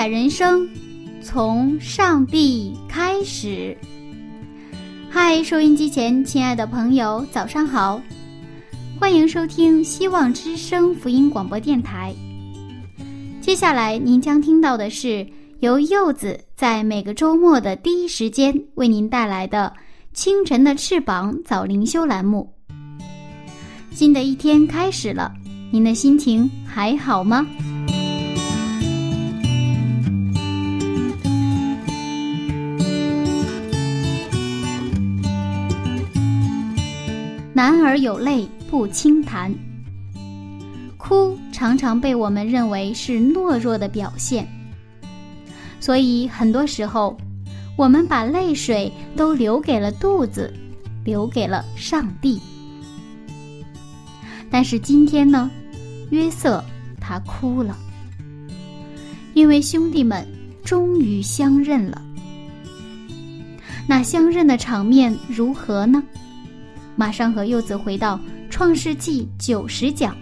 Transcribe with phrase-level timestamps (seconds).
[0.00, 0.66] 彩人生
[1.22, 3.76] 从上帝开始。
[5.10, 8.00] 嗨，收音机前亲爱的朋友，早上好，
[8.98, 12.14] 欢迎收听希望之声福音广播电台。
[13.42, 15.26] 接下来您将听到的是
[15.58, 19.70] 由柚子在每个周末的第一时间为您带来的
[20.18, 22.50] 《清晨的翅膀》早灵修栏目。
[23.90, 25.30] 新的一天开始了，
[25.70, 27.46] 您的心情还好吗？
[37.60, 39.54] 男儿有泪不轻弹，
[40.96, 44.48] 哭常常被我们认为是懦弱的表现，
[45.78, 47.14] 所以很多时候，
[47.76, 50.50] 我们把泪水都留给了肚子，
[51.04, 52.40] 留给了上帝。
[54.50, 55.50] 但是今天呢，
[56.08, 56.64] 约瑟
[56.98, 57.76] 他哭了，
[59.34, 60.26] 因为兄弟们
[60.64, 62.00] 终于相认了。
[63.86, 66.02] 那相认的场面如何呢？
[67.00, 68.16] 马上和柚子回到
[68.50, 70.14] 《创世纪》九十讲，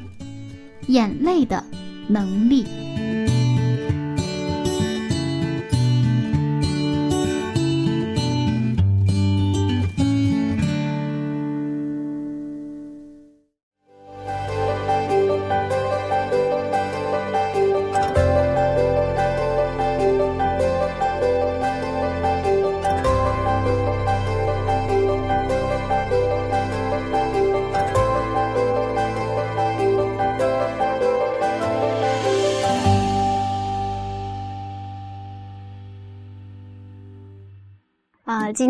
[0.86, 1.60] 眼泪的
[2.06, 2.64] 能力。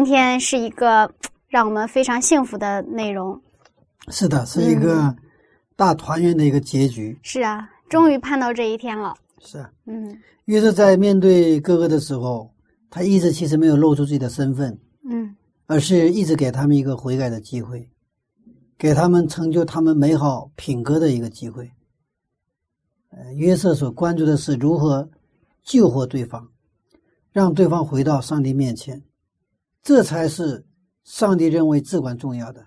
[0.08, 1.12] 天是一个
[1.48, 3.38] 让我们非常幸福的内容。
[4.08, 5.14] 是的，是一个
[5.76, 7.18] 大团圆的一个结局。
[7.22, 9.14] 是啊，终于盼到这一天了。
[9.40, 12.50] 是啊，嗯约瑟在面对哥哥的时候，
[12.88, 15.36] 他一直其实没有露出自己的身份，嗯
[15.66, 17.86] 而是一直给他们一个悔改的机会，
[18.78, 21.70] 给他们成就他们美好品格的一个机会。
[23.10, 25.08] 呃，约瑟所关注的是如何
[25.62, 26.48] 救活对方，
[27.30, 29.02] 让对方回到上帝面前，
[29.82, 30.66] 这才是
[31.04, 32.66] 上帝认为至关重要的，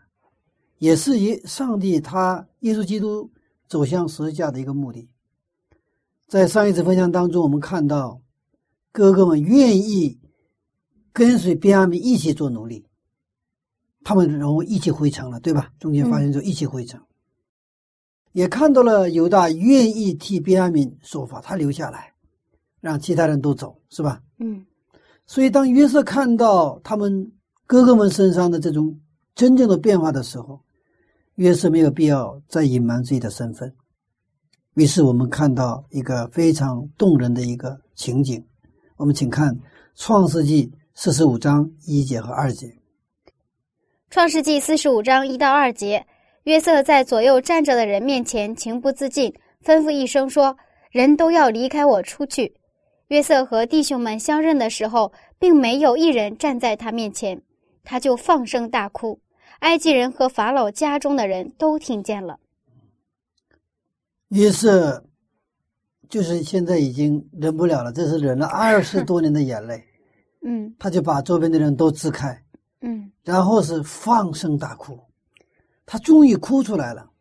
[0.80, 3.32] 也是耶上帝他耶稣基督
[3.68, 5.10] 走向十字架的一个目的。
[6.28, 8.22] 在上一次分享当中，我们看到
[8.92, 10.20] 哥哥们愿意
[11.14, 12.86] 跟随便雅悯一起做奴隶，
[14.04, 15.72] 他们然后一起回城了，对吧？
[15.78, 17.02] 中间发生就一起回城，
[18.32, 22.14] 也看到了犹大愿意替便雅悯说法，他留下来，
[22.80, 24.24] 让其他人都走，是吧？
[24.40, 24.66] 嗯
[25.32, 27.32] 所以，当约瑟看到他们
[27.66, 29.00] 哥哥们身上的这种
[29.34, 30.60] 真正的变化的时候，
[31.36, 33.74] 约瑟没有必要再隐瞒自己的身份。
[34.74, 38.46] 于是，我们看到一个非常动人的一个情景。
[38.98, 39.56] 我们请看
[39.96, 42.68] 《创世纪》四十五章一节和二节。
[44.10, 46.06] 创世纪四十五章一到二节，
[46.44, 49.34] 约瑟在左右站着的人面前情不自禁，
[49.64, 50.58] 吩咐一声说
[50.92, 52.54] ：“人都要离开我出去。”
[53.12, 57.44] 约瑟和弟兄们相认的时候，并没有一人站在他面前，
[57.84, 59.20] 他就放声大哭。
[59.60, 62.40] 埃及人和法老家中的人都听见了。
[64.30, 65.04] 约瑟
[66.08, 69.84] 就是现在已经忍不了了，这是忍了二十多年的眼泪，
[70.48, 72.42] 嗯他就把周边的人都支开，
[72.80, 74.98] 嗯然后是放声大哭，
[75.86, 77.12] 他终于哭出来了。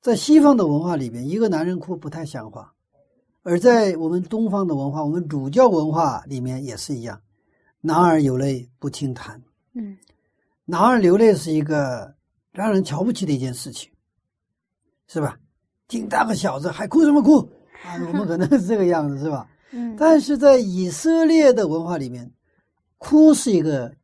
[0.00, 2.72] 在西方的文化里边，一个男人哭不太像话，
[3.48, 7.22] 而在我们东方的文化，我们儒教文化里面也是一样，
[7.80, 9.40] 男儿有泪不轻弹，
[9.72, 9.96] 嗯
[10.64, 12.12] 男儿流泪是一个
[12.50, 13.88] 让人瞧不起的一件事情，
[15.06, 15.38] 是吧？
[15.86, 17.38] 挺大个小子还哭什么哭
[17.84, 17.94] 啊？
[18.08, 19.48] 我们可能是这个样子，是吧？
[19.70, 22.28] 嗯但是在以色列的文化里面，
[22.98, 23.94] 哭是一个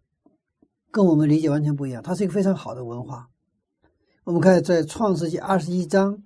[0.93, 3.29] 跟我们理解完全不一样，它是一个非常好的文化。
[4.23, 6.23] 我们看在创世纪二十一章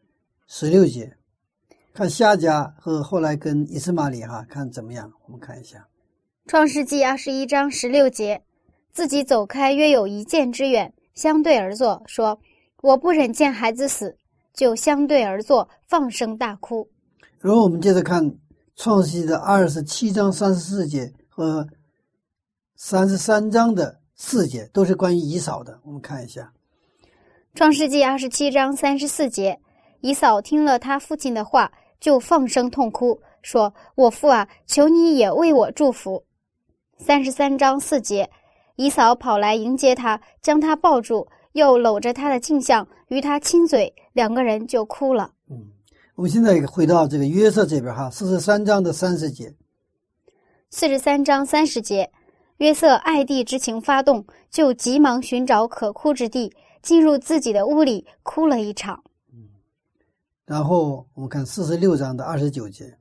[0.46, 1.16] 十六节，
[1.96, 5.10] 看夏家和后来跟以斯玛里哈，看怎么样？
[5.24, 5.78] 我们看一下
[6.46, 8.42] 《创世纪》二十一章十六节，
[8.92, 12.38] 自己走开约有一箭之远，相对而坐，说
[12.84, 14.14] ：“我不忍见孩子死。”
[14.52, 16.86] 就相对而坐，放声大哭。
[17.40, 18.22] 然后我们接着看
[18.76, 21.66] 《创世纪》的二十七章三十四节和
[22.74, 25.80] 三十三章的四节，都是关于以扫的。
[25.82, 26.52] 我们看一下
[27.54, 29.58] 《创世纪》二十七章三十四节，
[30.02, 36.24] 以扫听了他父亲的话，就放声痛哭，说：“我父啊，求你也为我祝福。”
[36.98, 38.30] 三十三章四节，
[38.76, 41.28] 姨嫂跑来迎接他，将他抱住。
[41.52, 45.30] 又搂着他的镜像与他亲嘴，两个人就哭了。
[45.50, 45.72] 嗯，
[46.14, 49.54] 我们现在回到这个约瑟这边哈，四十三章的三十节。
[50.68, 52.10] 四十三章三十节，
[52.58, 56.52] 约瑟爱弟之情发动，就急忙寻找可哭之地，
[56.82, 59.02] 进入自己的屋里哭了一场。
[60.46, 62.96] 嗯，然后我们看四十六章的二十九节。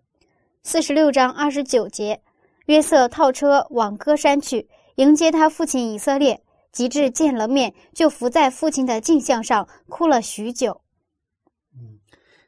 [0.63, 2.21] 四十六章二十九节，
[2.65, 6.42] 约瑟套车往歌山去迎接他父亲以色列。
[6.71, 10.81] 及至见了面，就伏在父亲的镜像上哭了许久。
[11.74, 11.97] 嗯，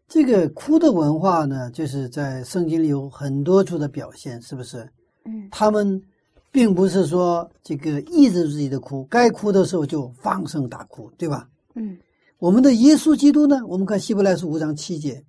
[0.05, 4.85] 这个哭的文化呢，就是在圣经里有很多处的表现，是不是？
[5.23, 6.03] 嗯，他们
[6.51, 11.47] 并不是说这个抑制自己的哭，该哭的时候就放声大哭，对吧？
[11.75, 11.97] 嗯，
[12.39, 13.59] 我们的耶稣基督呢？
[13.67, 15.23] 我们看希伯来书五章七节。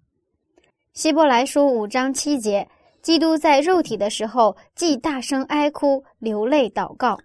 [0.93, 2.69] 希伯来书五章七节，
[3.00, 7.19] 基督在肉体的时候，既大声哀哭、流泪祷告。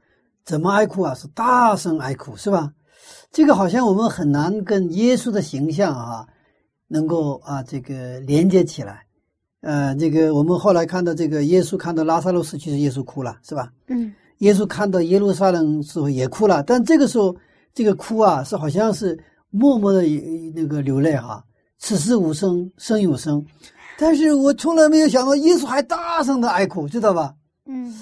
[0.46, 1.14] 怎么哀哭啊？
[1.14, 2.72] 是大声哀哭，是吧？
[3.30, 6.26] 这个好像我们很难跟耶稣的形象啊，
[6.88, 9.06] 能够啊这个连接起来。
[9.60, 13.70] 呃，这个我们后来看到这个耶稣看到拉萨路死去，耶稣哭了，是吧？
[13.88, 14.14] 嗯。
[14.38, 17.36] 耶稣看到耶路撒冷时候也哭了，但这个时候
[17.74, 19.18] 这个哭啊，是好像是
[19.54, 20.02] 默默的
[20.54, 21.46] 那个流泪哈。
[21.78, 23.46] 此时无声胜有声，
[23.98, 27.34] 但是我从来没有想到耶稣还大声的哀哭，知道吧？
[27.66, 27.94] 嗯。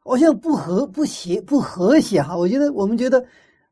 [0.00, 3.22] 好像不和不协不和谐哈，我觉得我们觉得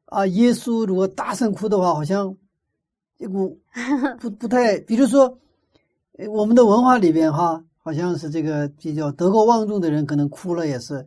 [0.05, 2.37] 啊，耶稣如果大声哭的话，好像
[3.19, 3.59] 这股
[4.21, 5.39] 不不太，比如说
[6.29, 11.07] 我们的文化里边哈，好像是这个比较德高望重的人，可能哭了也是，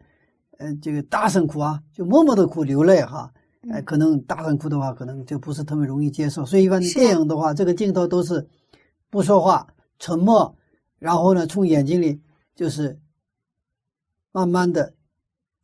[0.58, 3.32] 嗯，这个大声哭啊，就默默的哭流泪哈，
[3.70, 8.48] 哎，可能大声哭的话，可能就不是特别容易接受，所以一般电影的话，这个镜头都是
[9.10, 9.68] 不说话，
[10.00, 10.56] 沉默，
[10.98, 12.22] 然后呢，从眼睛里
[12.56, 12.98] 就是
[14.32, 14.94] 慢慢的。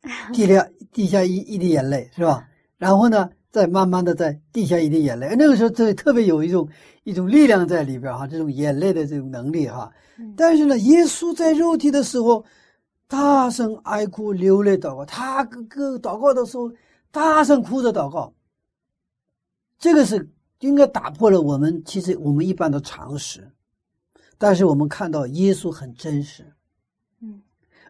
[0.32, 2.46] 滴下滴下一一滴眼泪是吧？
[2.78, 5.34] 然后呢，再慢慢的再滴下一滴眼泪。
[5.36, 6.68] 那个时候，这特别有一种
[7.02, 9.90] 一种力量在里边哈，这种眼泪的这种能力哈。
[10.36, 12.44] 但是呢，耶稣在肉体的时候，
[13.08, 16.70] 大声哀哭流泪祷告，他个个祷告的时候，
[17.16, 18.30] 大声哭着祷告。
[19.78, 20.30] 这个是
[20.60, 23.50] 应该打破了我们其实我们一般的常识，
[24.36, 26.44] 但是我们看到耶稣很真实。
[27.22, 27.40] 嗯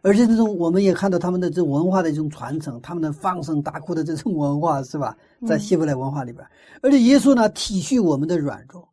[0.02, 5.16] 而且这种，我们也看到他们的这文化的一种传承，他们的放声大哭的这种文化，是吧？
[5.44, 6.46] 在希伯来文化里边，
[6.80, 8.88] 而且耶稣呢体恤我们的软弱，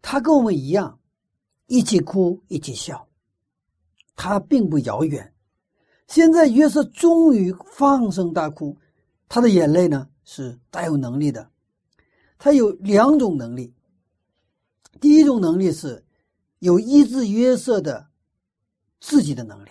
[0.00, 0.98] 他跟我们一样，
[1.66, 3.06] 一起哭，一起笑，
[4.16, 5.30] 他并不遥远。
[6.06, 8.74] 现在约瑟终于放声大哭，
[9.28, 11.50] 他的眼泪呢是带有能力的，
[12.38, 13.74] 他有两种能力。
[15.00, 16.04] 第一种能力是
[16.60, 18.08] 有医治约瑟的
[19.00, 19.70] 自己的能力。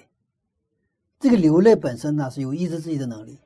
[1.19, 3.39] 这个流泪本身呢是有医治自己的能力，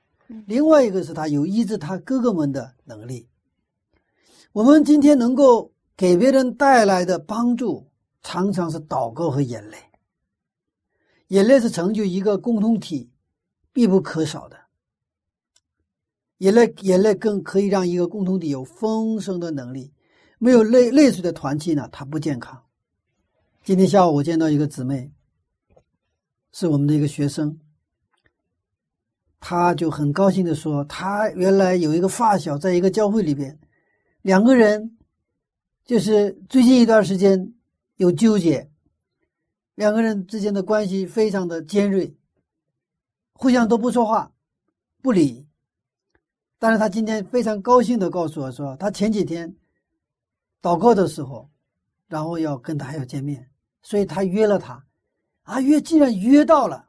[0.47, 3.27] 另外一个是他有医治他哥哥们的能力。
[4.51, 7.85] 我们今天能够给别人带来的帮助，
[8.23, 9.77] 常常是祷告和眼泪。
[11.27, 13.11] 眼泪是成就一个共同体
[13.71, 14.57] 必不可少的。
[16.39, 19.91] 眼泪，眼泪更可以让一个共同体有丰盛的能力。
[20.39, 22.63] 没有泪泪水的团体呢，它不健康。
[23.63, 25.11] 今天下午我见到一个姊妹，
[26.51, 27.59] 是我们的一个学生。
[29.39, 33.59] 他就很高兴的说：“他原来有一个发小，在一个教会里边，
[34.21, 34.97] 两个人
[35.85, 37.53] 就是最近一段时间
[37.95, 38.69] 有纠结，
[39.75, 42.15] 两个人之间的关系非常的尖锐，
[43.33, 44.31] 互相都不说话，
[45.01, 45.46] 不理。
[46.59, 49.55] 但是他今天非常高兴的告诉我说，他前几天
[50.61, 51.49] 祷告的时候，
[52.07, 53.49] 然后要跟他要见面，
[53.81, 54.83] 所以他约了他，
[55.43, 56.85] 啊约竟然约到了。”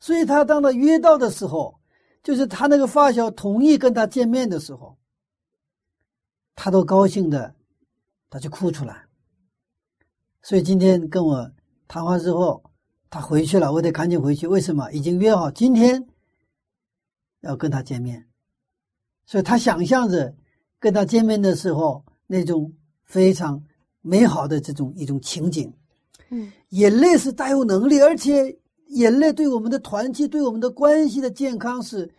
[0.00, 1.78] 所以他当他约到的时候，
[2.22, 4.96] 就是他那个发小同意跟他见面的时候，
[6.54, 7.54] 他都高兴的，
[8.28, 9.04] 他就哭出来。
[10.42, 11.50] 所以今天跟我
[11.88, 12.62] 谈话之后，
[13.08, 14.46] 他回去了，我得赶紧回去。
[14.46, 14.90] 为什么？
[14.92, 16.06] 已经约好今天
[17.44, 18.26] 要跟他见面，
[19.24, 20.34] 所以他想象着
[20.78, 22.72] 跟他见面的时候那种
[23.04, 23.62] 非常
[24.00, 25.72] 美好的这种一种情景。
[26.30, 28.58] 嗯，眼泪是带有能力，而且
[28.88, 32.10] 眼泪对我们的团契、对我们的关系的健康是，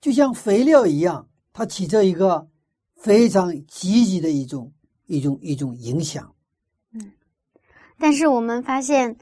[0.00, 2.48] 就像肥料一样，它起着一个
[2.96, 4.72] 非常积极的一种
[5.06, 6.34] 一种一种影响。
[6.92, 7.12] 嗯，
[7.98, 9.16] 但是我们发现，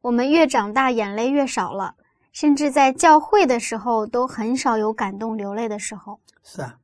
[0.00, 1.94] 我们越长大，眼泪越少了，
[2.40, 6.20] 甚至在教会的时候都很少有感动流泪的时候。
[6.44, 6.78] 是啊，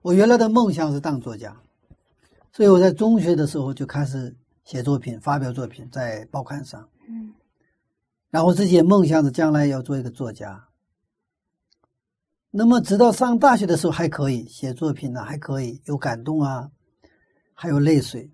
[0.00, 1.56] 我原来的梦想是当作家，
[2.52, 4.36] 所以我在中学的时候就开始。
[4.62, 7.32] 写作品、发表作品在报刊上，嗯，
[8.30, 10.68] 然后自己也梦想着将来要做一个作家。
[12.52, 16.70] 那么，直到上大学的时候还可以写作品呢，还可以有感动啊，
[17.52, 18.30] 还有泪水。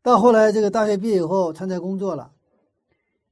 [0.00, 2.30] 到后来这个大学毕业以后参加工作了，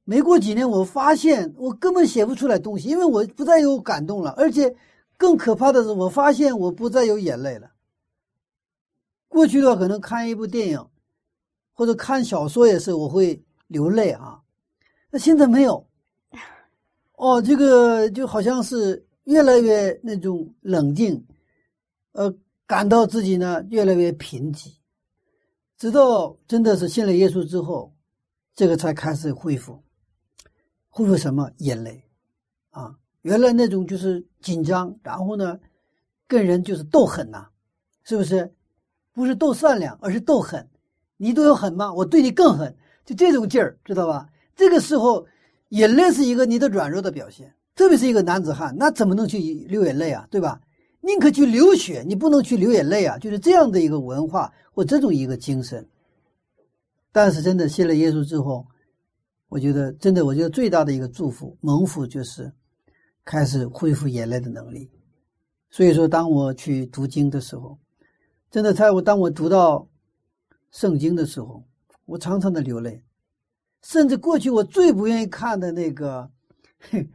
[0.03, 4.75] 没过几年，我发现我根本写不出来东西，因为我不再有感动了，而且
[5.17, 7.71] 更可怕的是，我发现我不再有眼泪了。
[9.27, 10.85] 过去的话，可能看一部电影。
[11.75, 14.43] 或者看小说也是，我会流泪啊。
[15.09, 15.87] 那现在没有，
[17.17, 21.25] 哦，这个就好像是越来越那种冷静，
[22.11, 22.31] 呃，
[22.67, 24.71] 感到自己呢越来越贫瘠，
[25.75, 27.91] 直到真的是信了耶稣之后，
[28.53, 29.82] 这个才开始恢复，
[30.95, 32.03] 恢复什么眼泪
[32.69, 32.95] 啊？
[33.23, 35.59] 原来那种就是紧张，然后呢，
[36.27, 37.47] 跟人就是斗狠呐，
[38.03, 38.53] 是不是？
[39.11, 40.69] 不是斗善良，而是斗狠。
[41.17, 41.91] 你对我狠吗？
[41.91, 44.29] 我对你更狠，就这种劲儿，知道吧？
[44.55, 45.25] 这个时候，
[45.69, 50.27] 眼泪是一个你的软弱的表现，特别是一个男子汉，那怎么能去流眼泪啊？
[50.29, 50.61] 对吧？
[51.01, 53.17] 宁可去流血，你不能去流眼泪啊！
[53.17, 55.85] 就是这样的一个文化或这种一个精神。
[57.11, 58.65] 但是真的信了耶稣之后，
[59.53, 62.51] 我觉得真的，我觉得最大的一个祝福蒙福就是
[63.23, 64.89] 开始恢复眼泪的能力。
[65.69, 67.77] 所以说，当我去读经的时候，
[68.49, 69.87] 真的在我当我读到。
[70.71, 71.63] 圣经的时候，
[72.05, 73.03] 我常常的流泪，
[73.83, 76.27] 甚至过去我最不愿意看的那个《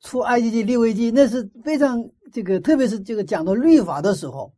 [0.00, 4.52] 出埃及记》《利未记》，那是非常这个，特别是这个讲到律法的时候，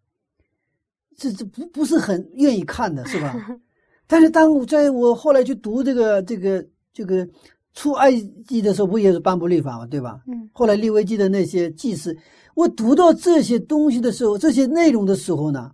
[1.14, 3.36] 这这不不是很愿意看的，是吧？
[4.08, 7.26] 但是当我在我后来去读这个这个这个
[7.74, 8.12] 《出埃
[8.46, 10.20] 及》的时候，不也是颁布律法嘛，对吧？
[10.26, 10.48] 嗯。
[10.52, 12.16] 后来《利未记》的那些祭司，
[12.54, 15.72] 我读到这些东西的时候，这些内容的时候呢？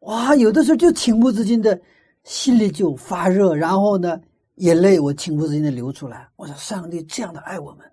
[0.00, 1.78] 哇，有的时候就情不自禁的，
[2.24, 4.18] 心里就发热，然后呢，
[4.56, 6.26] 眼泪我情不自禁的流出来。
[6.36, 7.86] 我说：“上帝这样的爱我们，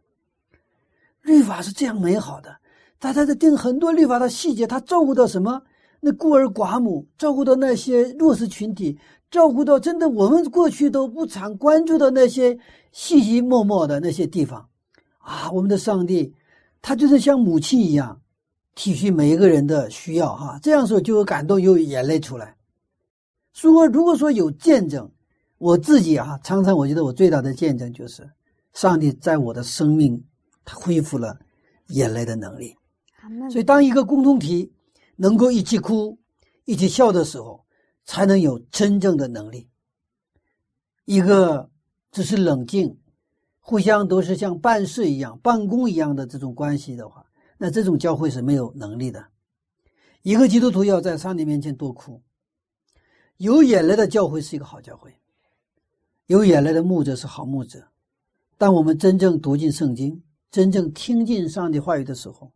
[1.21, 2.55] 律法是这样美好的。
[2.99, 5.61] 他他在定很多律法的细节，他照顾到什么？
[5.99, 8.97] 那孤儿寡母，照顾到那些弱势群体，
[9.29, 12.57] 照顾到真的我们过去都不常关注的那些
[12.91, 14.67] 细细默默的那些地方。
[15.19, 16.33] 啊，我们的上帝，
[16.81, 18.21] 他就是像母亲一样。”
[18.77, 22.55] 体恤每一个人的需要，哈，这样说就有感动，有眼泪出来。
[23.51, 25.09] 说如果说有见证，
[25.57, 28.29] 我自己啊，常常我觉得我最大的见证就是，
[28.73, 30.23] 上帝在我的生命，
[30.63, 31.35] 他恢复了
[31.87, 32.75] 眼泪的能力。
[33.49, 34.71] 所以，当一个共同体
[35.15, 36.15] 能够一起哭、
[36.65, 37.65] 一起笑的时候，
[38.07, 39.69] 才能有真正的能力。
[41.05, 41.69] 一个
[42.11, 42.97] 只是冷静，
[43.59, 47.25] 互相都是像办事一样、办公一样的这种关系的话。
[47.59, 49.27] 那这种教会是没有能力的。
[50.21, 52.21] 一个基督徒要在上帝面前多哭，
[53.37, 55.13] 有眼泪的教会是一个好教会，
[56.27, 57.87] 有眼泪的牧者是好牧者。
[58.57, 62.51] 当我们真正读进圣经，真正听进上帝话语的时候，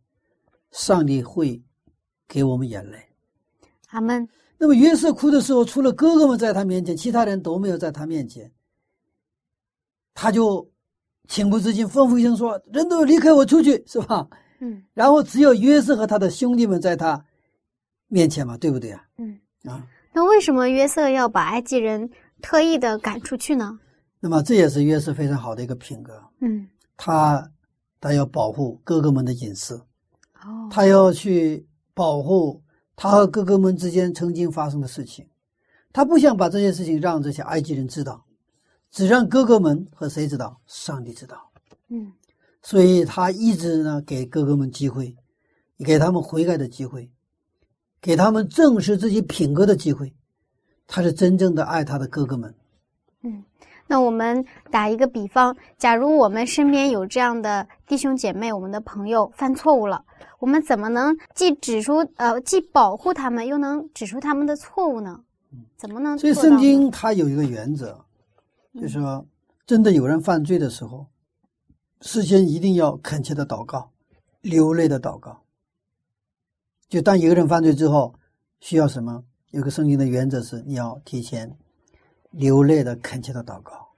[0.70, 1.62] 上帝会
[2.26, 2.98] 给我们眼泪。
[3.88, 4.28] 阿门。
[4.62, 8.48] 那么约瑟哭的时候，除了哥哥们在他面前，其他人都没有在他面前，
[10.14, 10.70] 他就
[11.26, 14.24] 情不自禁吩咐一声说：“人都离开我出去，是吧？”
[14.62, 17.24] 嗯，然后只有约瑟和他的兄弟们在他
[18.06, 19.04] 面前嘛，对不对啊？
[19.18, 22.08] 嗯啊，那为什么约瑟要把埃及人
[22.40, 23.80] 特意的赶出去呢？
[24.20, 26.22] 那么这也是约瑟非常好的一个品格。
[26.38, 27.50] 嗯，他
[28.00, 29.74] 他要保护哥哥们的隐私，
[30.44, 32.62] 哦，他要去保护
[32.96, 35.26] 他和哥哥们之间曾经发生的事情，
[35.92, 38.24] 他不想把这些事情让这些埃及人知道，
[38.90, 40.60] 只让哥哥们和谁知道？
[40.66, 41.50] 上帝知道。
[41.88, 42.12] 嗯。
[42.62, 45.16] 所以他一直呢给哥哥们机会，
[45.78, 47.10] 给他们悔改的机会，
[48.00, 50.14] 给他们正视自己品格的机会。
[50.86, 52.54] 他是真正的爱他的哥哥们。
[53.22, 53.42] 嗯，
[53.86, 60.04] 那我们打一个比方，假如我们身边有这样的弟兄姐妹，我们的朋友犯错误了，
[60.38, 65.20] 我们怎么能既指出呃既保护他们，又能指出他们的错误呢？
[65.76, 66.16] 怎么能？
[66.18, 68.02] 所以圣经它有一个原则，
[68.74, 69.26] 就是说，
[69.66, 71.06] 真的有人犯罪的时候。
[72.04, 73.92] 事先一定要恳切的祷告，
[74.40, 75.40] 流泪的祷告。
[76.88, 78.12] 就当一个人犯罪之后，
[78.58, 79.22] 需要什么？
[79.52, 81.56] 有个圣经的原则是，你要提前
[82.32, 83.88] 流泪的恳切的祷告，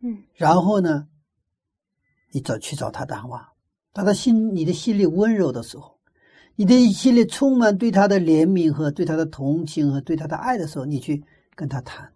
[0.00, 1.06] 嗯然后呢，
[2.30, 3.52] 你找去找他谈话。
[3.92, 5.98] 当他心你的心里温柔的时候，
[6.56, 11.22] 你的心里充满对他的怜悯和对他的同情和对他的爱的时候，你去
[11.54, 12.12] 跟他谈。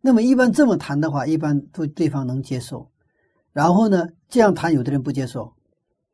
[0.00, 2.90] 那么一般这么谈的话，一般对对方能接受。
[3.52, 5.54] 然后呢，这样谈有的人不接受，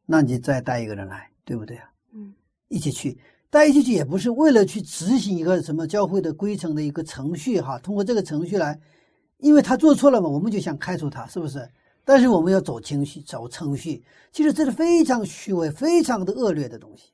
[0.04, 1.90] 那你再带一个人来，对不对啊？
[2.12, 2.34] 嗯
[2.68, 3.18] 一起去，
[3.50, 8.80] 带进去也不是为了去执行一个什么教会的规程的一个程序哈，通过这个程序来，
[9.38, 11.68] 因为他做错了嘛，我们就想开除他，是不是？
[12.04, 14.02] 但是我们要走程序，走程序，
[14.32, 17.10] 其实这是非常虚伪、非常的恶劣的东西，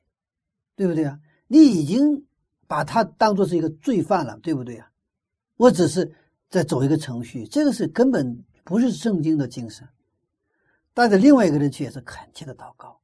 [0.75, 1.19] 对不对啊？
[1.47, 2.25] 你已经
[2.67, 4.89] 把他当做是一个罪犯了，对不对啊？
[5.57, 6.13] 我只是
[6.49, 9.87] 在走一个程序，这个是根本不是圣经的精神。
[10.93, 12.99] 带着另外一个人去也是恳切的祷告，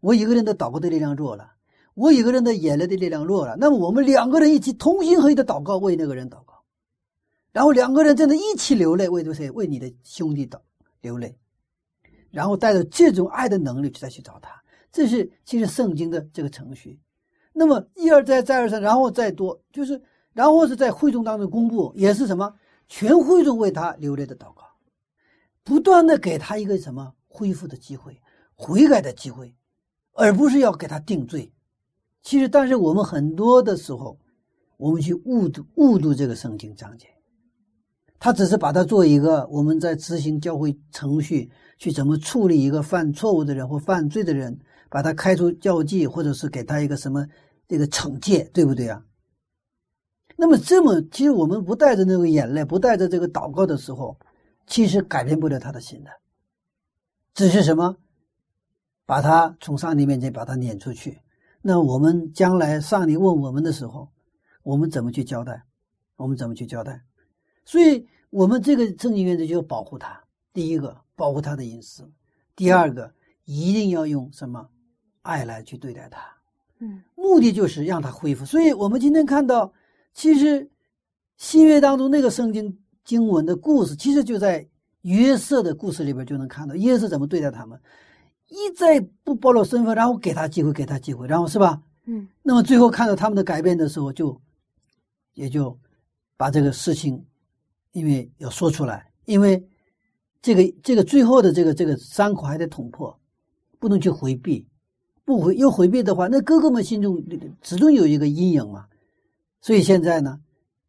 [0.00, 1.52] 我一个人的祷告的力量弱了，
[1.96, 6.62] 我一个人的眼泪的力量弱了，那么我们两个人一起同心合意的祷告，为那个人祷告，
[7.52, 9.50] 然后两个人真的一起流泪，为谁？
[9.52, 10.58] 为你的兄弟祷
[11.00, 11.38] 流泪，
[12.30, 14.62] 然后带着这种爱的能力再去找他，
[14.92, 17.00] 这是其实圣经的这个程序。
[17.54, 19.98] 那么一而再，再而三，然后再多，就是
[20.34, 22.54] 然后是在会众当中公布，也是什么？
[22.88, 24.62] 全会众为他流泪的祷告，
[25.64, 28.20] 不断的给他一个什么恢复的机会、
[28.54, 29.56] 悔改的机会，
[30.12, 31.50] 而不是要给他定罪。
[32.26, 34.18] 其实，但是我们很多的时候，
[34.78, 37.06] 我们去误读误读这个圣经章节，
[38.18, 44.58] 他只是把它做一个我们在执行教会程序去怎么处理一个犯错误的人或犯罪的人，
[44.90, 47.24] 把他开除教籍，或者是给他一个什么
[47.68, 49.04] 这个惩戒，对不对啊？
[50.34, 54.18] 那么这么，其实我们不带着那个眼泪，不带着这个祷告的时候，
[54.66, 56.10] 其实改变不了他的心的，
[57.34, 57.98] 只是什么，
[59.04, 61.20] 把他从上帝面前把他撵出去。
[61.68, 64.08] 那我们将来上帝问我们的时候，
[64.62, 65.64] 我们怎么去交代？
[66.14, 67.02] 我们怎么去交代？
[67.64, 70.22] 所以，我们这个正经原则就要保护他。
[70.52, 72.04] 第一个，保护他的隐私；
[72.54, 73.12] 第二个，
[73.46, 74.64] 一定要用什么
[75.22, 76.20] 爱来去对待他。
[76.78, 78.44] 嗯目的就是让他恢复。
[78.44, 79.72] 所以我们今天看到，
[80.14, 80.70] 其实
[81.36, 84.64] 新约当中那个圣经经文的故事，其实就在
[85.00, 87.76] 约瑟的故事里边就能看到约瑟怎么对待他们，
[88.48, 91.82] 一再不暴露身份，然后给他机会，给他机会，然后是吧？
[92.04, 94.40] 嗯那么最后看到他们的改变的时候，就
[95.34, 95.76] 也就
[96.36, 97.26] 把这个事情，
[97.90, 99.66] 因为要说出来，因为
[100.40, 103.18] 这个这个最后的这个这个伤口还得捅破，
[103.80, 104.64] 不能去回避，
[105.24, 107.20] 不回又回避的话，那哥哥们心中
[107.62, 108.86] 始终有一个阴影嘛。
[109.60, 110.38] 所以现在呢，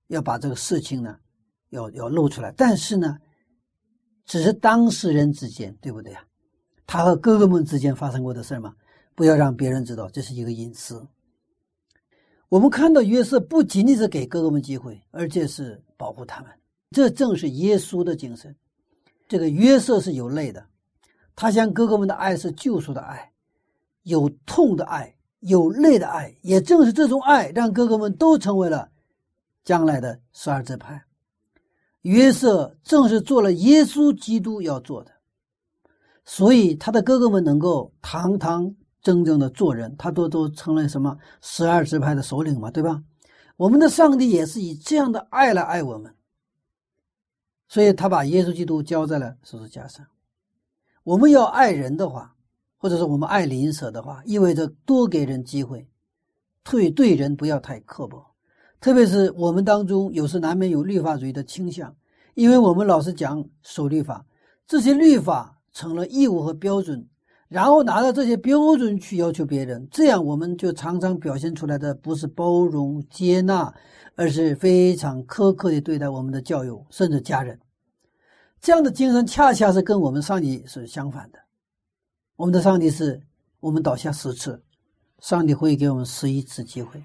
[0.10, 1.17] 要把这个事情呢，
[1.70, 3.17] 要要露出来，但是呢，
[4.28, 6.24] 只是当事人之间，对不对呀？
[6.88, 8.73] 他和哥哥们之间发生过的事嘛，
[9.13, 11.06] 不要让别人知道，这是一个隐私。
[12.50, 16.50] 我们看到约瑟不仅仅是给哥哥们机会，而且是保护他们，
[16.91, 18.56] 这正是耶稣的精神。
[19.28, 20.65] 这个约瑟是有泪的，
[21.36, 23.34] 他向哥哥们的爱是救赎的爱，
[24.04, 26.34] 有痛的爱，有泪的爱。
[26.41, 28.89] 也正是这种爱，让哥哥们都成为了
[29.65, 31.04] 将来的十二支派。
[32.04, 35.12] 约瑟正是做了耶稣基督要做的，
[36.29, 43.01] 所以他的哥哥们能够堂堂正正的做人，他都都成了什么十二支派的首领嘛，对吧？
[43.55, 46.13] 我们的上帝也是以这样的爱来爱我们，
[47.69, 50.05] 所以他把耶稣基督交在了十字架上。
[51.05, 52.35] 我们要爱人的话，
[52.75, 55.87] 或者说我们爱邻舍的话，意味着多给人机会，
[56.61, 58.21] 对对人不要太刻薄。
[58.81, 61.95] 特别是我们当中有时难免有律法主义的倾向，
[62.33, 64.25] 因为我们老是讲守律法，
[64.67, 67.07] 这些律法成了义务和标准，
[67.49, 73.71] 然后拿着这些标准去要求别人，这样我们就常常表现出来的不是包容接纳，
[74.15, 77.59] 而是非常苛刻的对待我们的教友甚至家人。
[78.59, 81.37] 这样的精神恰恰是跟我们上帝是相反的。
[82.37, 83.21] 我们的上帝是
[83.59, 84.59] 我们倒下十次，
[85.19, 87.03] 上帝会给我们十一次机会。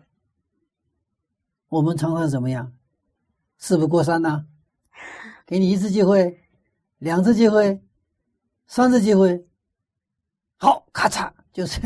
[1.68, 2.72] 我们常常怎么样？
[3.58, 4.46] 事不过三呐、
[5.46, 6.40] 给你一次机会，
[7.00, 7.82] 两次机会，
[8.74, 9.46] 三次机会，
[10.56, 11.78] 好，咔嚓，就是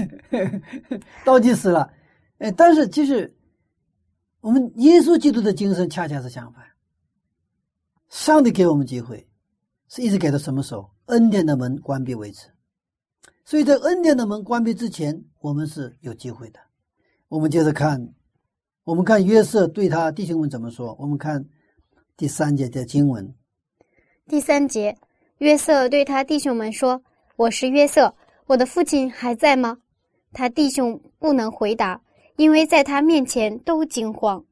[1.26, 1.92] 倒计时了。
[2.38, 3.36] 哎，但是其实
[4.40, 6.64] 我们耶稣基督的精神恰恰是相反。
[8.08, 9.28] 上帝给我们机会，
[9.88, 10.88] 是一直给到什么时候？
[11.06, 12.46] 恩典的门关闭为止。
[13.44, 16.60] 所以在恩典的门关闭之前，我们是有机会的。
[17.26, 18.14] 我们接着看，
[18.84, 20.94] 我们看约瑟对他弟兄们怎么说。
[21.00, 21.44] 我们看
[22.16, 23.34] 第三节的经文，
[24.28, 24.96] 第三节，
[25.38, 27.02] 约瑟对他弟兄们说
[27.36, 28.14] ：“我是约瑟，
[28.46, 29.76] 我的父亲还在吗？”
[30.32, 32.00] 他弟兄不能回答，
[32.36, 34.42] 因为在他面前都惊慌。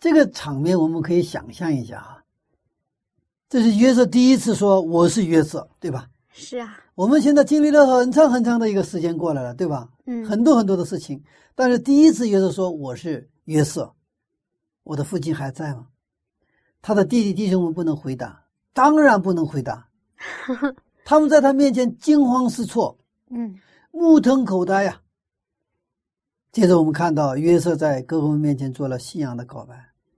[0.00, 2.24] 这个场面我们可以想象一下啊，
[3.48, 6.08] 这是约瑟第一次说我是约瑟，对吧？
[6.32, 9.88] 是啊，我们现在经历了很长很长的一个时间过来了，对吧？
[10.06, 11.22] 嗯，很多很多的事情，
[11.54, 13.94] 但是第一次约瑟说我是约瑟，
[14.82, 15.86] 我的父亲还在吗？
[16.82, 19.88] 他的弟弟弟兄们不能回答，当然不能回答，
[21.04, 22.96] 他们在他面前惊慌失措，
[23.30, 23.58] 嗯。
[23.92, 25.00] 目瞪口呆呀、
[26.52, 29.74] 接着我们看到约瑟在哥哥们面前做了信仰的告白，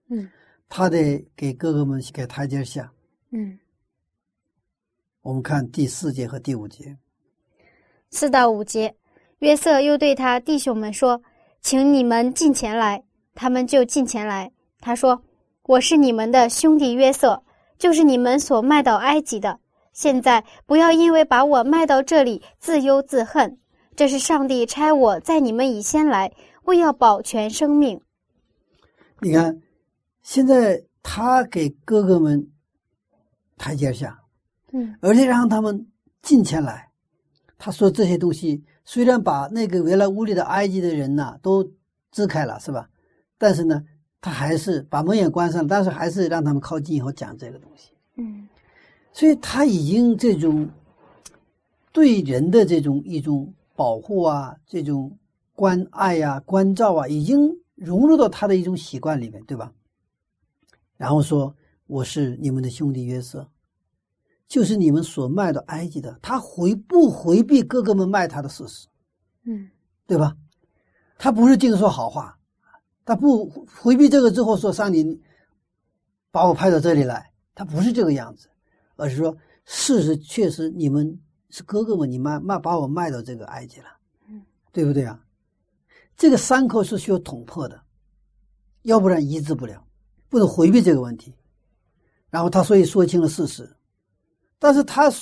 [0.08, 0.30] 嗯。
[0.68, 2.92] 他得给哥哥们给台阶下。
[3.30, 3.58] 嗯，
[5.22, 6.96] 我们看第四节和第五节，
[8.10, 8.94] 四到五节，
[9.38, 11.22] 约瑟又对他弟兄们说
[11.62, 13.02] ：“请你们进前来。”
[13.34, 14.52] 他们就进前来。
[14.80, 15.22] 他说
[15.64, 17.42] ：“我是你们的兄弟约瑟，
[17.82, 19.58] 就是你们所卖到埃及的。
[19.92, 23.58] 现在不要因为把我卖到这里自忧自恨。
[23.96, 28.00] 这是上帝差我在你们以先来，为要保全生命。
[29.18, 29.60] 你看，
[30.22, 32.48] 现在他给哥哥们
[33.58, 34.16] 台阶下，
[34.70, 35.88] 嗯而且让他们
[36.22, 36.88] 进前来。
[37.58, 41.68] 他说这些东西虽然把那个原来屋里的埃及的人呐、都
[42.12, 42.88] 支开了，是吧？
[43.38, 43.82] 但是呢，
[44.22, 47.92] 他还是把门也关上了，但是还是让他们靠近以后讲这个东西。
[48.16, 48.48] 嗯
[49.12, 50.66] 所以他已经这种
[51.92, 55.18] 对人的这种一种保护啊，这种
[55.54, 59.70] 关爱呀、关照啊，已经融入到他的一种习惯里面，对吧？
[60.96, 61.54] 然后说
[61.86, 63.46] ：“我是你们的兄弟约瑟，
[64.46, 68.86] 就是你们所卖到埃及的。”他回不回避哥哥们卖他的事实，
[69.44, 69.68] 嗯
[70.06, 70.36] 对吧？
[71.18, 72.38] 他不是净说好话，
[73.04, 73.48] 他不
[73.80, 75.20] 回避这个之后说上帝
[76.30, 78.48] 把我派到这里来，他不是这个样子，
[78.96, 83.86] 而是说事实确实你们是哥哥们，你卖卖把我卖到这个埃及了，
[84.28, 85.22] 嗯，对不对啊？
[86.16, 87.82] 这个伤口是需要捅破的，
[88.82, 89.84] 要不然医治不了，
[90.28, 91.34] 不能回避这个问题。
[92.30, 93.76] 然后他所以说清了事实，
[94.58, 95.12] 但是他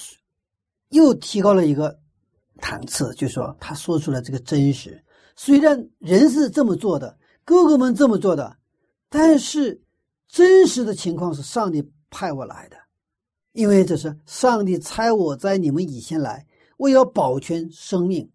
[0.90, 1.98] 又提高了一个
[2.60, 5.02] 档次，就说他说出了这个真实。
[5.34, 7.18] 虽然人是这么做的，
[7.50, 8.58] 哥哥们这么做的，
[9.08, 9.82] 但是
[10.28, 12.76] 真实的情况是上帝派我来的，
[13.54, 18.30] 因为这是上帝差我在你们以前来，我要保全生命。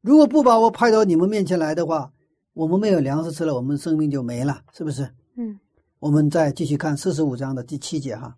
[0.00, 2.10] 如果不把我派到你们面前来的话，
[2.52, 5.08] 我们没有粮食吃了，我们生命就没了，是不是？
[5.36, 5.56] 嗯。
[6.00, 8.36] 我们再继续看四十五章的第七节哈。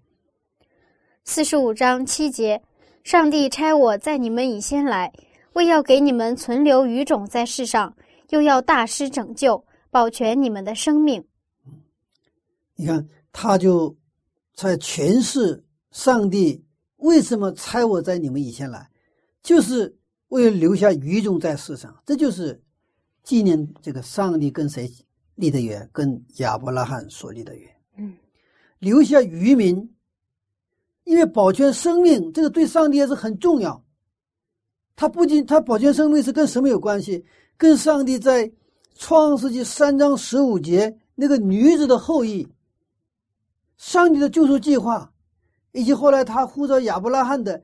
[1.24, 2.60] 四十五章七节，
[3.04, 5.10] 上帝差我在你们以先来，
[5.54, 7.96] 为要给你们存留余种在世上，
[8.32, 11.22] 又要大师拯救，保全你们的生命。
[12.74, 13.94] 你看，他就
[14.54, 16.64] 在诠释上帝
[16.96, 18.88] 为什么差我在你们以前来，
[19.42, 19.94] 就是
[20.28, 21.94] 为了留下余种在世上。
[22.06, 22.58] 这就是
[23.22, 24.90] 纪念这个上帝跟谁
[25.34, 27.76] 立的约，跟亚伯拉罕所立的约。
[27.98, 28.14] 嗯，
[28.78, 29.94] 留下余民，
[31.04, 33.84] 因为保全生命，这个对上帝也是很重要。
[34.96, 37.22] 他不仅他保全生命是跟什么有关系？
[37.62, 38.50] 跟上帝在
[38.96, 42.48] 创世纪三章十五节那个女子的后裔，
[43.76, 45.12] 上帝的救赎计划，
[45.70, 47.62] 以及后来他呼召亚伯拉罕的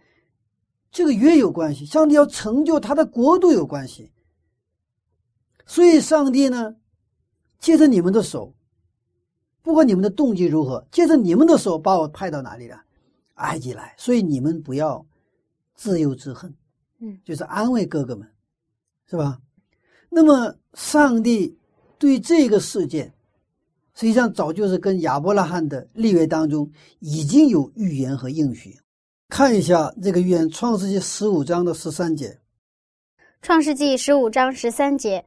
[0.93, 1.85] 这个约有关系。
[1.85, 4.13] 上帝要成就他的国度有关系。
[5.67, 6.77] 所以，上帝呢，
[7.59, 8.55] 借着你们的手，
[9.63, 12.81] 不管你们的动机如何，借着你们的手把我派到哪里了？
[13.35, 13.97] 埃及来。
[13.99, 15.05] 所以你们不要
[15.75, 16.55] 自由自恨，
[17.01, 18.33] 嗯，就是安慰哥哥们，
[19.11, 19.41] 是吧？
[20.09, 21.57] 那么，上帝
[21.99, 23.12] 对这个事件，
[23.94, 28.77] 实际上早就是跟亚伯拉罕的立约当中已经有预言和应许。
[29.29, 32.38] 看一下这个预言，《创世纪》十五章的十三节。
[33.42, 35.25] 创世纪十五章十三节，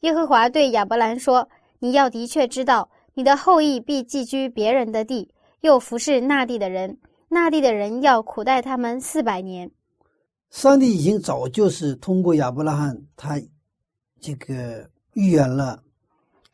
[0.00, 9.70] 耶和华对亚伯兰说：“你要的确知道，你的后裔必寄居别人的地，又服侍那地的人，那地的人要苦待他们四百年。
[10.50, 13.40] 上帝已经早就是通过亚伯拉罕，他
[14.24, 15.82] 这个预言了，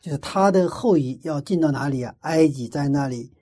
[0.00, 2.12] 就是他的后裔要进到哪里啊？
[2.22, 3.32] 埃及，在那里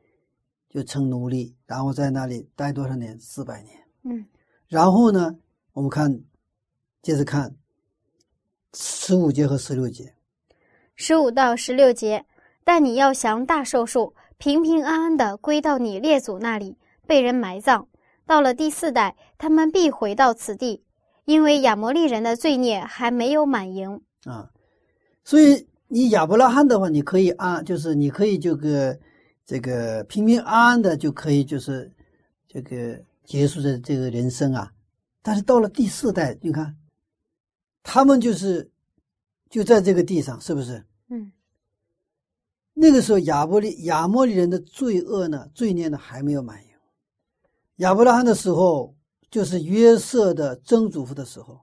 [0.68, 3.18] 就成奴隶，然后在那里待多少年？
[3.18, 3.74] 四百年。
[4.02, 4.26] 嗯，
[4.66, 5.34] 然后呢，
[5.72, 6.20] 我们看，
[7.00, 7.56] 接着看
[8.74, 10.14] 十五节和十六节。
[10.94, 12.26] 十五到十六节，
[12.64, 17.88] 但你要降大寿数，平平安安的归到你列祖那里，被人埋葬。
[18.26, 20.84] 到了第四代，他们必回到此地，
[21.24, 24.02] 因为亚摩利人的罪孽还没有满盈。
[24.24, 24.50] 啊，
[25.24, 28.98] 所以你亚伯拉罕的话，你可以安，就是你可以这个
[29.46, 31.90] 这个平平安安的就可以就是
[32.46, 34.72] 这个结束的这个人生啊。
[35.22, 36.76] 但是到了第四代，你看
[37.82, 38.70] 他们就是
[39.48, 40.84] 就在这个地上，是不是？
[41.08, 41.32] 嗯
[42.80, 46.70] 那个时候亚伯利亚摩利人的罪恶呢，罪孽呢还没有满盈。
[47.76, 48.94] 亚伯拉罕的时候，
[49.30, 51.60] 就是约瑟的曾祖父的时候，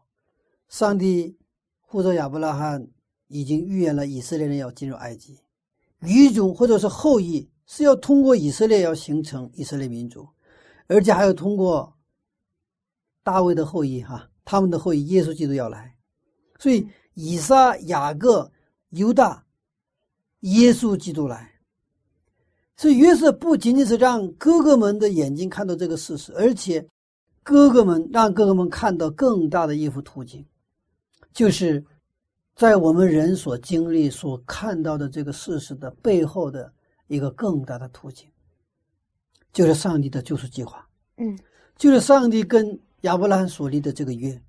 [0.67, 1.37] 上帝
[1.95, 2.85] 或者亚伯拉罕，
[3.29, 5.39] 已经预言了以色列人要进入埃及，
[6.01, 10.27] 语种或者是后裔是要通过以色列要形成以色列民族，
[10.87, 11.95] 而且还要通过
[13.23, 15.95] 大卫的后裔哈，他们的后裔耶稣基督要来，
[16.59, 18.51] 所以以撒、雅各、
[18.89, 19.45] 犹大。
[20.41, 21.53] 耶稣基督来，
[22.75, 26.85] 所以约瑟不仅仅是让哥哥们的眼睛看到这个事实，而且
[27.41, 30.45] 哥哥们让哥哥们看到更大的一幅图景，
[31.35, 31.83] 就是
[32.55, 36.71] 在我们人所经历、所看到的这个事实的背后的
[37.07, 38.25] 一个更大的途径，
[39.51, 40.87] 就是上帝的救赎计划。
[41.17, 41.37] 嗯，
[41.75, 44.41] 就是上帝跟亚伯拉罕所立的这个约。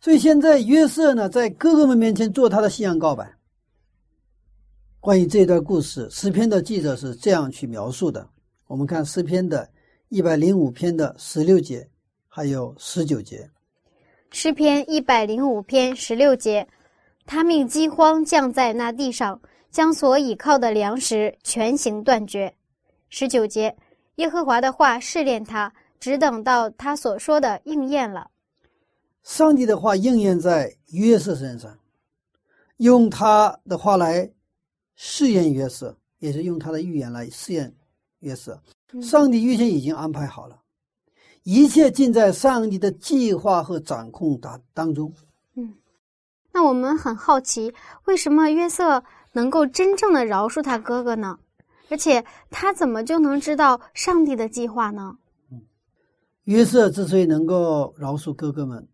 [0.00, 3.36] 所以现在约瑟呢，在哥哥们面前做他的信仰告白。
[5.00, 8.28] 关于这段故事，诗篇的记者是这样去描述的。
[8.68, 9.68] 我们看诗篇的
[10.08, 11.88] 一百零五篇的十六节，
[12.28, 13.50] 还有十九节。
[14.30, 16.66] 诗篇一百零五篇十六节，
[17.24, 22.54] 他命饥荒降在那地上，将所倚靠的粮食全行断绝。
[23.08, 23.76] 十九节，
[24.16, 28.30] 耶和华的话试炼他，只等到他所说的应验了。
[29.22, 31.78] 上帝的话应验在约瑟身上，
[32.78, 34.30] 用他的话来。
[34.98, 37.70] 试验约瑟，也是用他的预言来试验
[38.20, 38.58] 约瑟。
[39.02, 40.58] 上帝预先已经安排好了，
[41.46, 45.12] 一切尽在上帝的计划和掌控当当中。
[45.54, 45.76] 嗯，
[46.52, 47.72] 那我们很好奇，
[48.06, 51.38] 为什么约瑟能够真正的饶恕他哥哥呢？
[51.88, 55.18] 而且他怎么就能知道上帝的计划呢？
[55.52, 55.62] 嗯，
[56.42, 58.88] 约瑟之所以能够饶恕哥哥们，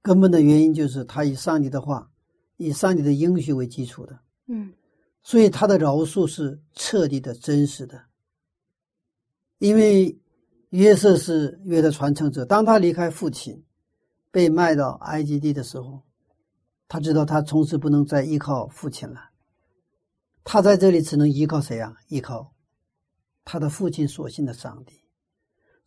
[0.00, 2.08] 根本的原因就是他以上帝的话，
[2.56, 4.16] 以上帝的应许为基础的。
[4.46, 4.72] 嗯。
[5.24, 8.00] 所以他的饶恕是彻底的、真实的，
[9.58, 10.16] 因为
[10.76, 12.44] 约瑟是约的传承者。
[12.44, 13.64] 当他离开父亲，
[14.30, 16.02] 被卖到埃及地的时候，
[16.86, 19.30] 他知道他从此不能再依靠父亲了。
[20.44, 21.96] 他在这里只能依靠谁啊？
[22.08, 22.52] 依靠
[23.42, 25.00] 他的父亲所信的上帝。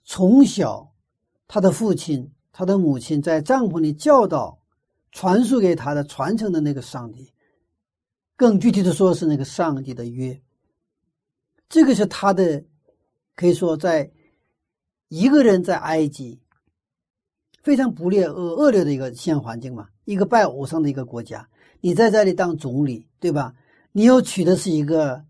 [0.03, 0.91] 从小，
[1.47, 4.59] 他的父亲、他的母亲在帐篷里教导、
[5.11, 7.31] 传输给他的、传承的那个上帝。
[8.35, 10.41] 更具体的说，是那个上帝的约。
[11.69, 12.65] 这个是他的，
[13.35, 14.11] 可以说，在
[15.09, 16.39] 一个人在埃及
[17.61, 21.49] 非常不劣恶恶劣的一个现环境嘛，一个拜偶像的一个国家，
[21.81, 23.53] 你在这里当总理，对吧？
[23.91, 25.23] 你要娶的是一个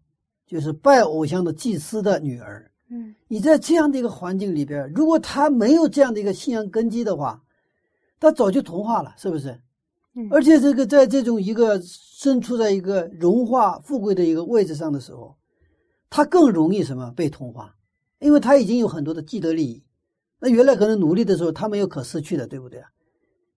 [0.45, 7.41] 就是拜偶像的祭司的女儿，嗯，你在这样的一个环境里边，如果他没有这样的一个信仰根基的话，
[8.19, 9.59] 他早就同化了，是不是？
[10.29, 15.37] 而且这个在这种一个身处在一个荣华富贵的一个位置上的时候，
[16.09, 17.73] 他更容易什么被同化，
[18.19, 19.83] 因为他已经有很多的既得利益。
[20.39, 22.89] 那原来可能努力的时候他没有可失去的，对不对啊？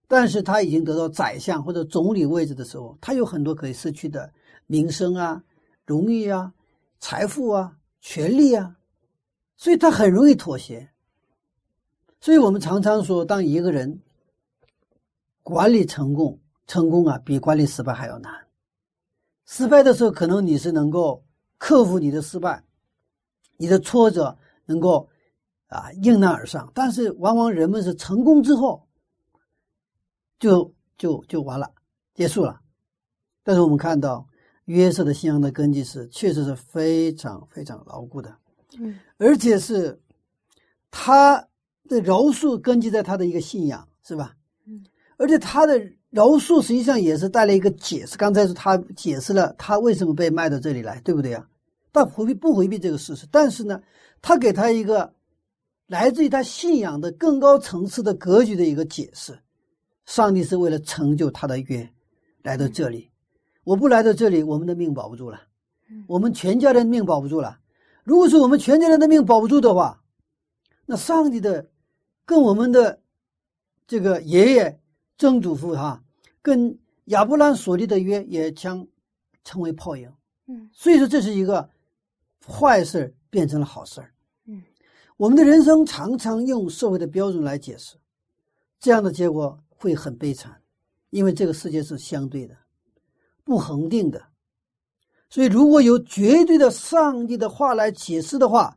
[0.09, 4.33] 但是他已经得到宰相或者总理位置的时候，他有很多可以失去的
[4.67, 5.43] 名声啊、
[5.87, 6.53] 荣誉啊、
[6.99, 8.77] 财富啊、权利啊，
[9.57, 10.91] 所以他很容易妥协。
[12.21, 14.01] 所以我们常常说，当一个人
[15.43, 16.39] 管理成功。
[16.69, 18.33] 成功啊，比管理失败还要难。
[19.45, 21.23] 失败的时候，可能你是能够
[21.59, 22.65] 克服你的失败，
[23.59, 24.39] 你的挫折
[24.73, 25.07] 能够
[25.67, 26.73] 啊迎难而上。
[26.75, 28.89] 但是，往往人们是成功之后，
[30.39, 31.71] 就就就完了，
[32.15, 32.61] 结束了。
[33.45, 34.27] 但是我们看到
[34.65, 38.35] 约瑟的信仰的根基是确实是非常非常牢固的，
[38.79, 40.01] 嗯，而且是
[40.91, 41.37] 他
[41.89, 44.35] 的饶恕根基在他的一个信仰，是吧？
[44.67, 44.83] 嗯，
[45.19, 45.79] 而且他的。
[46.13, 48.19] 饶恕实际上也是带来一个解释。
[48.19, 51.49] 刚才是他解释了他为什么被卖到这里来，对不对呀？
[51.91, 53.27] 但回避不回避这个事实？
[53.33, 53.81] 但是呢，
[54.23, 55.13] 他给他一个
[55.89, 59.39] 来自于他信仰的更高层次的格局的一个解释。
[60.07, 61.93] 上帝是为了成就他的约
[62.43, 63.11] 来到这里。
[63.65, 65.41] 我不来到这里，我们的命保不住了，
[66.07, 67.59] 我们全家人命保不住了。
[68.05, 70.03] 如果说我们全家人的命保不住的话，
[70.87, 71.69] 那上帝的
[72.25, 73.01] 跟我们的
[73.87, 74.79] 这个爷爷。
[75.19, 76.03] 曾祖父哈
[76.41, 78.85] 跟亚伯兰所立的约也将
[79.45, 80.13] 成为泡影，
[80.49, 81.71] 嗯，所以说这是一个
[82.45, 84.12] 坏事变成了好事儿，嗯，
[85.23, 87.95] 我们的人生常常用社会的标准来解释，
[88.81, 90.61] 这样的结果会很悲惨，
[91.11, 92.57] 因为这个世界是相对的，
[93.45, 94.21] 不恒定的，
[95.31, 98.77] 所以如果有绝对的上帝的话来解释的话。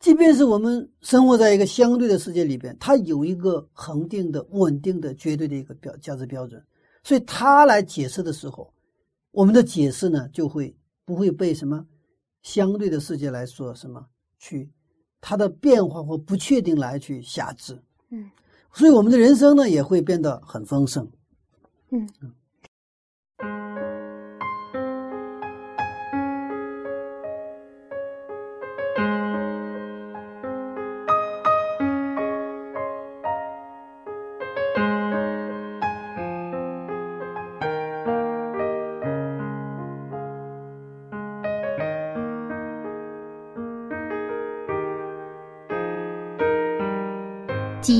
[0.00, 6.60] 即便是我们生活在一个相对的世界里边，它有一个恒定的、稳定的、绝对的一个标价值标准，
[7.04, 8.72] 所以它来解释的时候，
[9.30, 11.86] 我们的解释呢就会不会被什么
[12.42, 14.04] 相对的世界来说什么
[14.38, 14.70] 去
[15.20, 17.80] 它的变化或不确定来去辖制。
[18.10, 18.30] 嗯，
[18.72, 21.06] 所以我们的人生呢也会变得很丰盛。
[21.90, 22.08] 嗯。
[22.08, 22.26] 几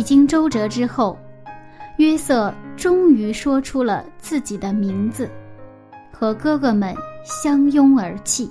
[0.08, 1.18] 经周折之后，
[1.98, 5.30] 约瑟终于说出了自己的名字，
[6.10, 8.48] 和哥哥们相拥而泣。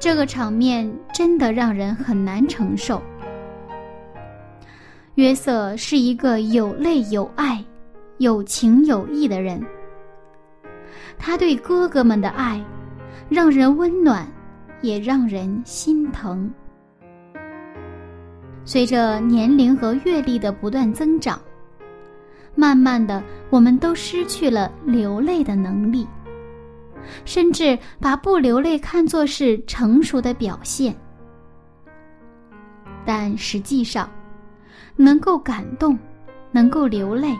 [0.00, 3.00] 这个场面真的让人很难承受。
[5.14, 7.64] 约瑟是一个有泪有爱、
[8.16, 9.64] 有情有义的人，
[11.16, 12.60] 他对哥哥们的爱，
[13.28, 14.26] 让人温暖，
[14.82, 16.52] 也让人心疼。
[18.68, 21.40] 随着年龄和阅历的不断增长，
[22.54, 26.06] 慢慢的，我们都失去了流泪的能力，
[27.24, 30.94] 甚至把不流泪看作是成熟的表现。
[33.06, 34.06] 但实际上，
[34.96, 35.98] 能够感动，
[36.52, 37.34] 能够流泪，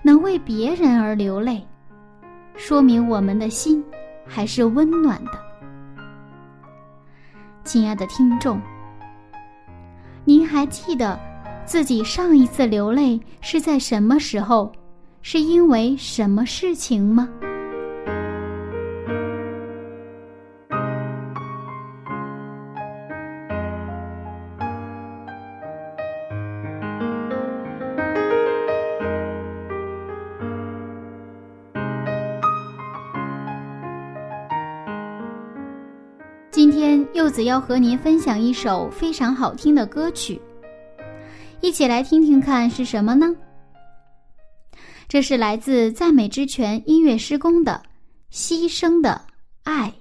[0.00, 1.62] 能为别人而流泪，
[2.54, 3.84] 说明我们的心
[4.26, 5.32] 还是温暖的。
[7.62, 8.58] 亲爱的听众。
[10.28, 11.16] 您还记得
[11.64, 14.72] 自己上一次流泪是在什么时候？
[15.22, 17.28] 是因为什么事情吗？
[37.36, 40.40] 子要和您分享一首非常好听的歌曲，
[41.60, 43.36] 一起来听听看是什么呢？
[45.06, 47.82] 这是来自赞美之泉音乐施工的
[48.34, 49.20] 《牺牲的
[49.64, 49.92] 爱》。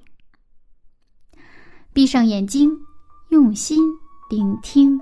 [1.92, 2.72] 闭上眼睛，
[3.32, 3.84] 用心
[4.30, 4.98] 聆听。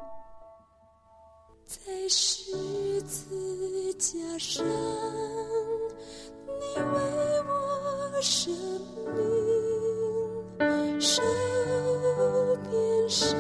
[1.68, 2.52] 在十
[3.04, 4.66] 字架上，
[6.48, 7.00] 你为
[7.48, 8.52] 我生
[10.58, 11.00] 命
[13.14, 13.40] 伤，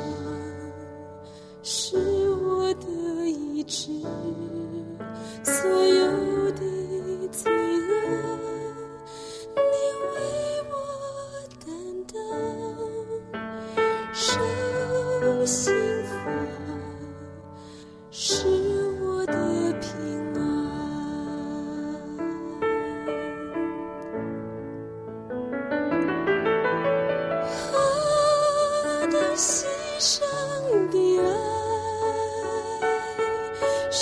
[1.63, 2.85] 是我的
[3.27, 3.89] 意志，
[5.43, 6.61] 所有的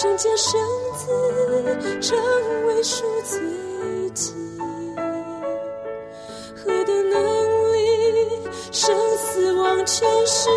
[0.01, 0.59] 圣洁圣
[0.95, 1.05] 子
[2.01, 2.17] 成
[2.65, 3.39] 为赎罪
[4.15, 4.33] 祭，
[6.55, 10.49] 何等能力，生死忘全是。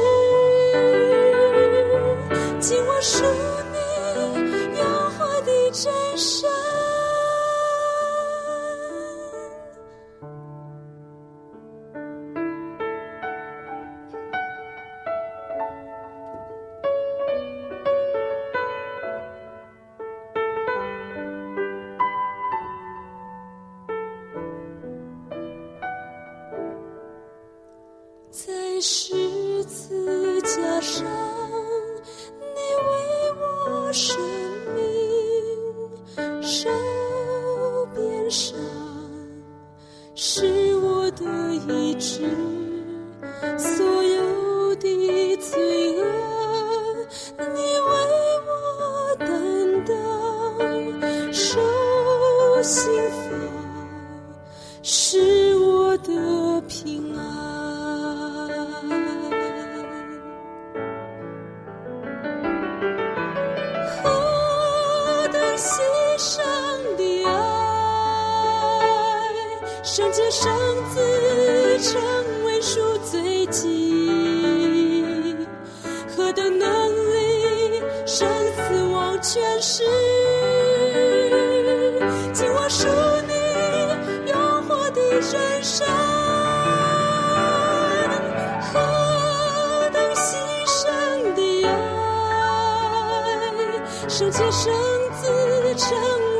[94.17, 94.73] 圣洁圣
[95.21, 95.91] 子成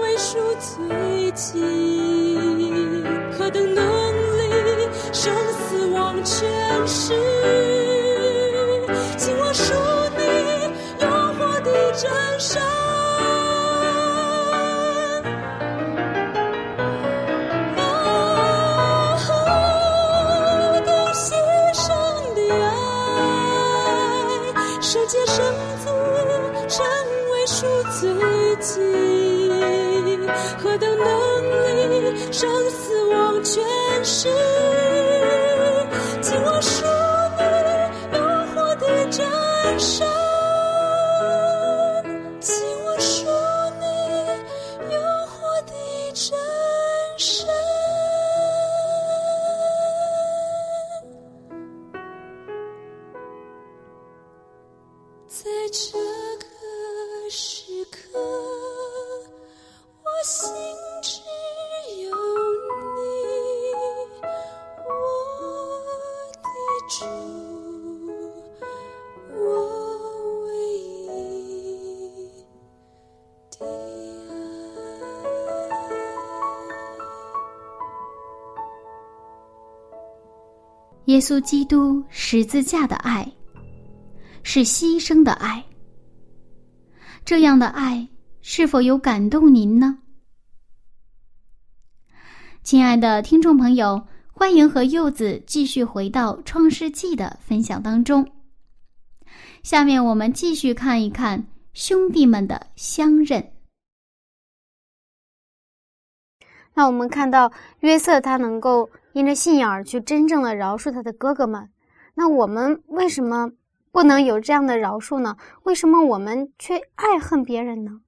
[0.03, 1.61] 为赎罪祭，
[3.37, 3.85] 何等能
[4.39, 7.94] 力，生死往全失。
[81.15, 83.25] 耶稣基督十字架的爱，
[84.43, 85.65] 是牺牲的爱。
[87.25, 88.09] 这样的爱
[88.43, 89.97] 是否有感动您呢？
[92.65, 98.29] 亲爱的听众朋友，欢迎和柚子继续回到《创世纪》的分享当中。
[99.63, 103.54] 下面我们继续看一看兄弟们的相认。
[106.75, 111.71] 那我们看到约瑟他能够因着信仰而去真正的饶恕他的哥哥们，
[112.15, 113.51] 那我们为什么
[113.93, 115.37] 不能有这样的饶恕呢？
[115.63, 118.01] 为什么我们却爱恨别人呢？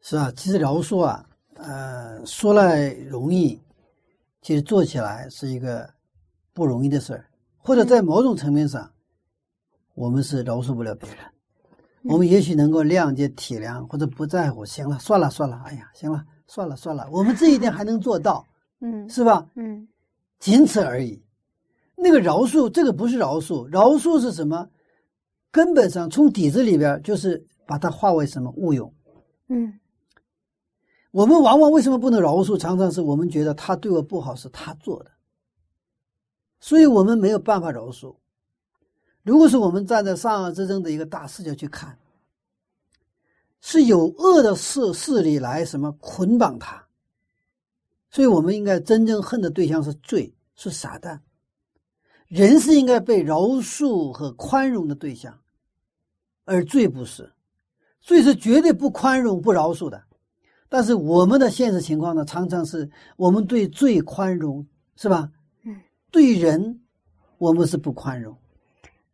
[0.00, 3.60] 是啊，其实饶恕啊，呃，说来容易，
[4.40, 5.90] 其实做起来是一个
[6.54, 7.26] 不容易的事儿，
[7.58, 8.88] 或者在某种层面上，
[9.94, 11.18] 我们是饶恕不了别人。
[12.04, 18.46] 我们也许能够谅解、体谅，或者不在乎，行了，算了，算了，哎呀，行了，算了，算了，我们这一点还能做到，
[18.80, 19.46] 嗯是吧？
[19.54, 19.86] 嗯
[20.38, 21.22] 仅此而已。
[21.96, 24.68] 那个饶恕，这个不是饶恕，饶恕是什么？
[25.50, 28.92] 根本上从底子里边就是把它化为什么误用。
[29.48, 29.78] 嗯
[31.10, 32.58] 我们往往为什么不能饶恕？
[32.58, 35.10] 常常是我们觉得他对我不好是他做的，
[36.60, 38.14] 所以我们没有办法饶恕。
[39.22, 41.98] 如果是我们站在善恶之争的一个大视角去看，
[43.68, 46.86] 是有恶的势势力来什么捆绑他，
[48.12, 51.18] 所以我们应该真正恨的对象是罪，是撒旦。
[52.28, 55.36] 人是应该被饶恕和宽容的对象，
[56.44, 57.32] 而罪不是，
[58.00, 60.00] 罪是绝对不宽容、不饶恕的。
[60.68, 64.64] 但是我们的现实情况呢，常常是我们对罪宽容，
[64.94, 65.28] 是吧？
[65.64, 65.76] 嗯，
[66.12, 66.82] 对人
[67.38, 68.36] 我们是不宽容，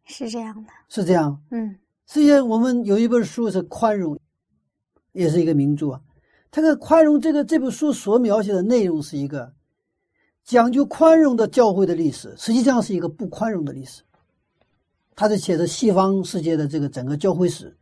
[0.05, 0.71] 是这样的。
[0.91, 1.43] 是这样。
[1.51, 1.75] 嗯
[2.05, 4.15] 实际上，我们有一本书是《宽容》，
[5.13, 6.01] 也是一个名著啊。
[6.51, 9.53] 这个宽容，这个这部书所描写的内容是一个
[10.45, 14.03] 讲究宽容的教会的历史，实际上是一个不宽容的历史。
[15.15, 17.77] 他是写的西方世界的这个整个教会史。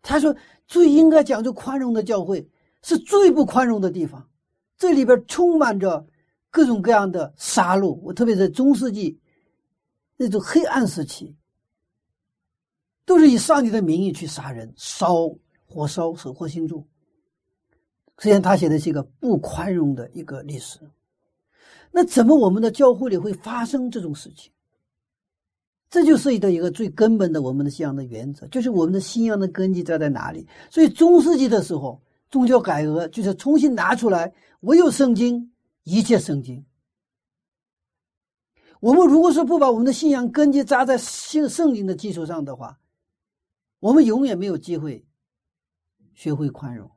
[0.00, 0.34] 他说，
[0.66, 2.48] 最应该讲究宽容的教会
[2.82, 4.28] 是最不宽容的地方，
[4.78, 6.06] 这里边充满着
[6.50, 7.98] 各种各样的杀戮。
[8.02, 9.18] 我特别在中世纪
[10.16, 11.34] 那种黑暗时期。
[13.04, 15.28] 都是以上帝的名义去杀人、烧、
[15.72, 16.86] 火烧、手火星柱。
[18.18, 20.78] 虽然，他写的是一个不宽容的一个历史。
[21.90, 24.52] 那怎么我们的教会里会发生这种事情？
[25.88, 30.46] 这就涉及到一个最根本的我们的信仰的原则，就是我们的信仰的根基在在哪里。
[30.70, 32.00] 所以中世纪的时候，
[32.30, 35.52] 宗教改革就是重新拿出来，唯有圣经，
[35.84, 36.64] 一切圣经。
[38.80, 42.78] 我们如果说不把我们的信仰根基扎在信圣经的基础上的话，
[43.80, 45.04] 我们永远没有机会
[46.14, 46.90] 学会宽容，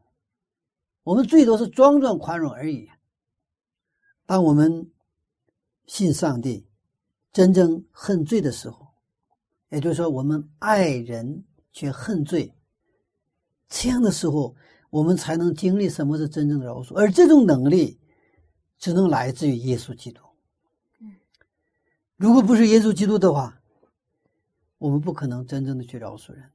[1.04, 2.90] 我们最多是装装宽容而已。
[4.26, 4.92] 当我们
[5.86, 6.68] 信上帝，
[7.32, 8.88] 真正恨罪的时候，
[9.70, 12.54] 也就是说，我们爱人却恨罪，
[13.70, 14.56] 这样的时候，
[14.90, 18.00] 我们才能经历什么是真正的饶恕，而这种能力
[18.78, 20.22] 只能来自于耶稣基督。
[22.16, 23.62] 如果不是耶稣基督的话，
[24.78, 26.52] 我们不可能真正的去饶恕人。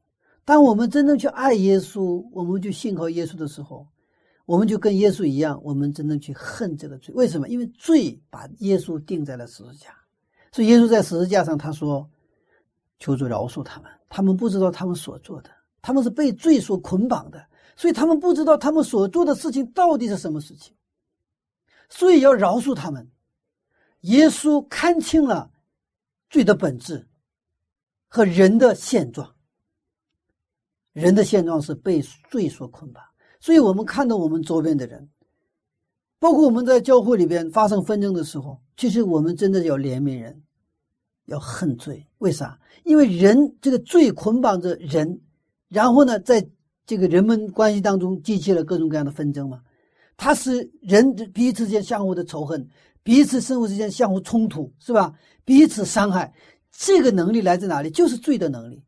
[0.50, 3.86] 当我们真正去爱耶稣，我们就信靠耶稣的时候，
[4.46, 7.14] 我们就跟耶稣一样，我们真正去恨这个罪。
[7.14, 7.48] 为什么？
[7.48, 9.94] 因为罪把耶稣钉在了十字架，
[10.50, 12.10] 所以耶稣在十字架上他说
[12.98, 17.46] ：“求主饶恕他们，他们不知道他们所做的，他们是被罪所捆绑的，
[17.76, 20.74] 所以他们不知道他们所做的事情到底是什么事情，
[21.88, 23.08] 所以要饶恕他们。”
[24.02, 25.52] 耶稣看清了
[26.28, 27.06] 罪的本质
[28.08, 29.32] 和人的现状。
[30.92, 33.02] 人的现状是被罪所捆绑，
[33.38, 35.08] 所以我们看到我们周边的人，
[36.18, 40.42] 包括我们在教会里边发生纷争的时候，其实我们真的要怜悯人，
[41.26, 42.06] 要恨罪。
[42.18, 42.58] 为啥？
[42.84, 45.20] 因为人这个罪捆绑着人，
[45.68, 46.46] 然后呢，在
[46.84, 49.60] 这个人们关系当中激起了各种各样的纷争嘛。
[50.16, 52.68] 它是人彼此之间相互的仇恨，
[53.02, 55.14] 彼此生活之间相互冲突，是吧？
[55.44, 56.34] 彼此伤害，
[56.70, 57.90] 这个能力来自哪里？
[57.90, 58.82] 就是罪的能力。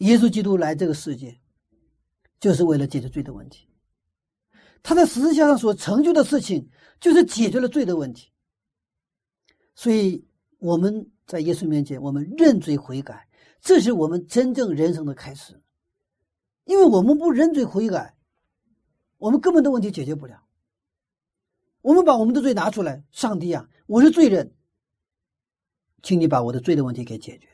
[0.00, 1.40] 耶稣基督来这个世界，
[2.38, 3.66] 就是为了解决罪的问题。
[4.82, 8.30] 他在十字架上所成就的事情，就是解决了罪的问题。
[9.74, 10.26] 所以
[10.58, 13.28] 我们在耶稣面前，我们认罪悔改，
[13.60, 15.60] 这是我们真正人生的开始。
[16.64, 18.16] 因为我们不认罪悔改，
[19.18, 20.42] 我们根本的问题解决不了。
[21.82, 24.54] 我们把我们的罪拿出来，上帝啊，我是罪人，
[26.02, 27.49] 请你把我的罪的问题给解决。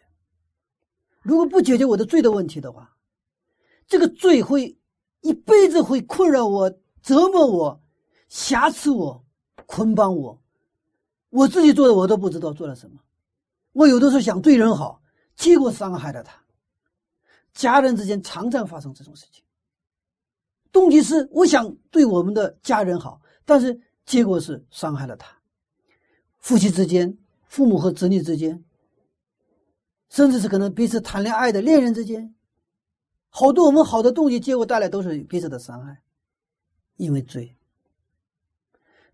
[1.27, 2.97] 如果不解决我的罪的问题的话，
[3.89, 4.79] 这个罪会
[5.22, 6.70] 一辈子会困扰我、
[7.03, 7.83] 折磨我、
[8.29, 9.24] 瑕疵我、
[9.66, 10.41] 捆绑我。
[11.31, 13.01] 我自己做的我都不知道做了什么。
[13.72, 15.03] 我有的时候想对人好，
[15.35, 16.41] 结果伤害了他。
[17.53, 19.43] 家人之间常常发生这种事情。
[20.70, 25.37] 动机是我想对我们的家人好，但是结果是伤害了他。
[26.39, 27.18] 夫妻之间、
[27.49, 28.62] 父母和子女之间。
[30.09, 32.34] 甚至是可能彼此谈恋爱的恋人之间，
[33.28, 36.02] 好多我们好的动机，结果带来都是彼此的伤害，
[36.96, 37.57] 因为罪。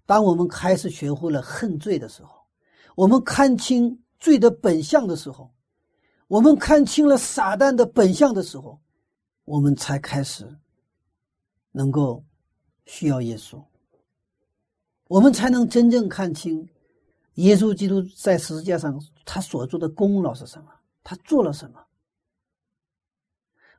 [0.05, 2.30] 当我们开始学会了恨罪的时候，
[2.95, 5.51] 我们看清罪的本相的时候，
[6.28, 8.80] 我们看清了撒旦的本相的时候，
[9.45, 10.47] 我们才开始
[11.70, 12.22] 能够
[12.84, 13.62] 需要耶稣，
[15.09, 16.68] 我们才能真正看清
[17.34, 20.72] 耶稣基督在十字架上他所做的功劳是什么。
[21.05, 21.84] 他做了什么？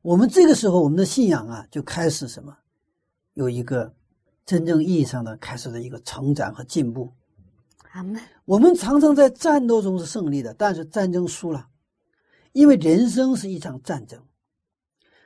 [0.01, 2.57] 我们这个时候，我们的信仰啊，就开始什么？
[3.35, 3.95] 有一个
[4.45, 7.13] 真正意义上的开始的一个成长和进步。
[8.43, 11.69] 我们常常在战斗中是胜利的，但是战争输了，
[12.51, 14.21] 因为人生是一场战争。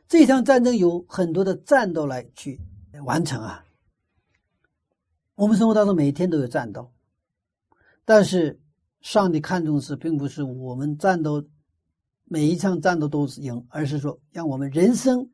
[0.08, 2.62] 这场战争有很多的战斗来去
[3.04, 3.66] 完成啊。
[5.34, 6.92] 我们生活当中每天都有战斗，
[8.06, 8.62] 但是
[9.02, 11.44] 上帝看重的是，并不是我们战斗。
[12.30, 15.30] 每一场战斗都是赢，而是说让我们人生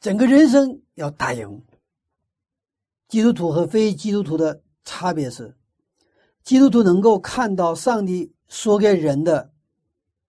[0.00, 1.62] 整个人生要打赢。
[3.08, 5.56] 基督徒和非基督徒的差别是，
[6.42, 9.52] 基督徒能够看到上帝说给人的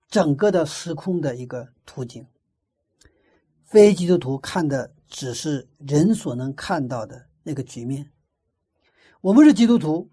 [0.07, 2.25] 整个的时空的一个途径，
[3.63, 8.11] 非基督徒看的只是人所能看到的那个局面。
[9.21, 10.07] 我们是基督徒，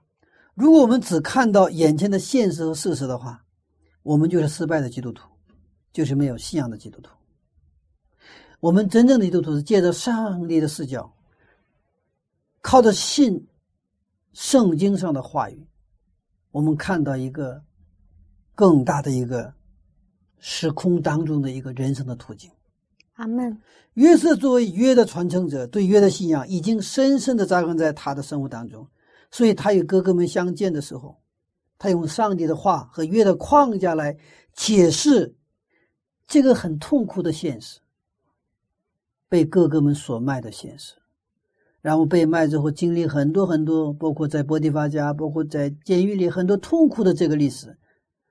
[0.55, 3.45] 如果我们只看到眼前的现实和事实的话，
[4.03, 5.34] 我们就是失败的基督徒。
[5.95, 7.11] 就是没有信仰的基督徒。
[8.59, 11.15] 我们真正的基督徒是借着上帝的视角，
[12.61, 13.47] 靠着信
[14.33, 15.65] 圣经上的话语，
[16.51, 17.63] 我们看到一个
[18.57, 19.55] 更大的一个
[20.41, 22.51] 时空当中的一个人生的途径。
[23.15, 23.57] 阿门。
[23.93, 28.89] 约瑟作为约的传承者，对约的信仰已经深深的扎根在他的生活当中，
[29.31, 31.21] 所以他与哥哥们相见的时候，
[31.79, 34.17] 他用上帝的话和约的框架来
[34.53, 35.37] 解释。
[36.27, 37.81] 这个很痛苦的现实，
[39.29, 40.95] 被哥哥们所卖的现实，
[41.81, 47.77] 然后被卖之后经历很多很多，包括在波提法家，包括在监狱里很多痛苦的这个历史。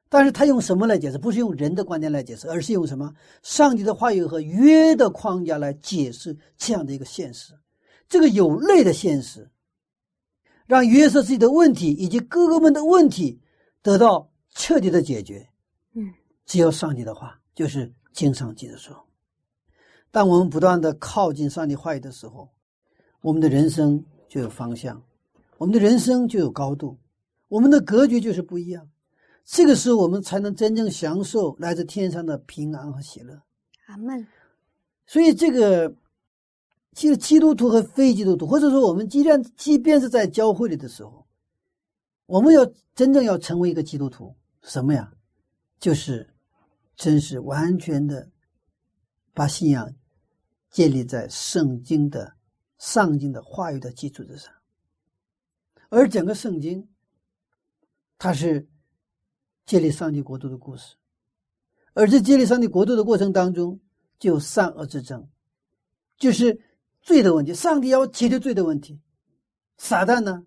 [0.10, 1.18] 但是他用什么来解释？
[1.18, 3.14] 不是用人的观点来解释，而是用什么？
[3.42, 7.54] 上帝的话语和约的框架来解释这样的一个现实。
[8.08, 9.50] 这个有泪的现实，
[10.68, 13.40] 让约瑟自己的问题以及哥哥们的问题
[13.82, 15.48] 得到彻底的解决。
[15.96, 16.14] 嗯，
[16.46, 17.40] 只有上帝的话。
[17.56, 19.06] 就是经常记得说，
[20.12, 22.50] 当我们不断的靠近上帝话语的时候，
[23.22, 25.02] 我们的人生就有方向，
[25.58, 26.98] 我们的人生就有高度，
[27.48, 28.90] 我们的格局就是不一样。
[29.46, 33.42] 这个时候，我们才能真正享受来自天上的平安和喜乐。
[33.88, 34.26] 阿门。
[35.06, 35.94] 所以，这个
[36.94, 41.26] 其实基督徒和非基督徒，或者说我们即便即便是在教会里的时候，
[42.26, 45.12] 我们要真正要成为一个基督徒，什么呀？
[45.80, 46.33] 就是。
[46.96, 48.30] 真是完全的
[49.34, 49.94] 把信仰
[50.70, 52.36] 建立在圣经的
[52.78, 54.54] 上经的话语的基础之上，
[55.90, 56.90] 而整个圣经，
[58.18, 58.68] 它是
[59.66, 60.96] 建立上帝国度的故事，
[61.94, 63.80] 而在建立上帝国度的过程当中，
[64.20, 65.30] 就有善恶之争，
[66.18, 66.60] 就是
[67.02, 67.54] 罪的问题。
[67.54, 69.00] 上帝要解决罪的问题，
[69.78, 70.46] 撒旦呢，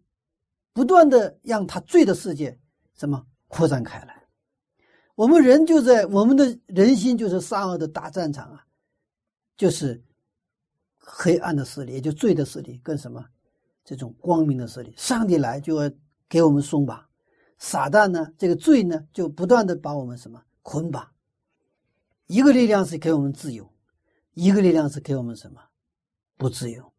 [0.72, 2.58] 不断的让他罪的世界
[2.94, 4.15] 什么扩展开来。
[5.16, 8.64] 我们人就在我们的人心就是善恶的大战场啊，
[9.56, 10.00] 就是
[10.98, 13.24] 黑暗的势力，也就罪的势力，跟什么？
[13.82, 14.92] 这种光明的势力。
[14.96, 15.90] 上帝来就要
[16.28, 17.02] 给我们松绑，
[17.58, 20.42] 撒旦呢，这个罪呢，就不断的把我们什么？
[20.62, 21.08] 捆绑。
[22.26, 23.66] 一个力量是给我们自由，
[24.34, 25.62] 一个力量是给我们什么？
[26.36, 26.92] 不自由，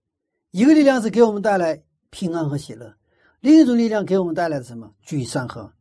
[0.52, 2.96] 一个力量是给我们带来平安和喜乐，
[3.42, 4.92] 另一种力量给我们带来什么？
[5.06, 5.72] 沮丧和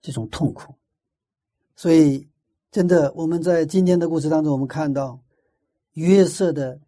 [0.00, 0.72] 这种痛苦。
[1.82, 2.28] 所以，
[2.70, 5.18] 真的，我们在今天的故事当中，我们看到
[5.94, 6.78] 约瑟的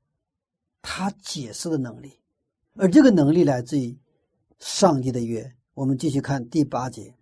[0.82, 2.16] 他解释的能力，
[2.76, 3.98] 而这个能力来自于
[4.60, 5.52] 上帝的约。
[5.74, 7.12] 我们继续看第八节。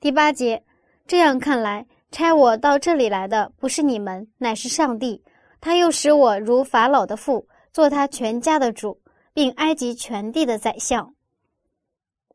[0.00, 0.64] 第八节，
[1.06, 5.22] 这样看来，差我到这里来的不是你们，乃是上帝。
[5.60, 8.98] 他又使我如法老的父，做他全家的主，
[9.34, 11.14] 并埃及全地的宰相。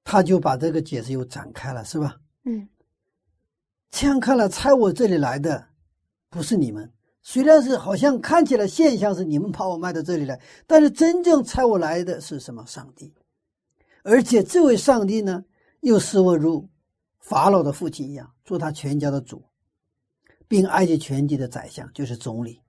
[0.04, 2.18] 他就把这个解释又展开了，是吧？
[2.43, 2.70] 嗯。
[3.96, 5.64] 这样看来，猜我这里来的
[6.32, 6.91] 不是你们。
[7.22, 12.66] 虽然是好像看起来现象是你们把我卖到这里来，但是真正猜我来的是什么？
[12.66, 13.14] 上帝。
[14.02, 15.46] 而且这位上帝呢，
[15.82, 16.68] 又视我如
[17.20, 19.44] 法老的父亲一样，做他全家的主，
[20.48, 22.60] 并埃及全地的宰相，就是总理。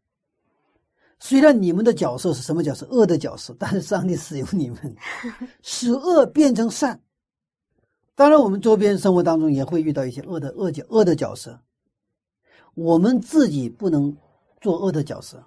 [1.19, 2.87] 虽然你们的角色是什么角色？
[2.91, 4.95] 恶的角色，但是上帝使用你们，
[5.63, 7.01] 使恶变成善。
[8.17, 11.61] 当然，我们周边生活当中也会遇到一些恶的恶角恶的角色，
[12.75, 14.17] 我们自己不能
[14.61, 15.45] 做恶的角色，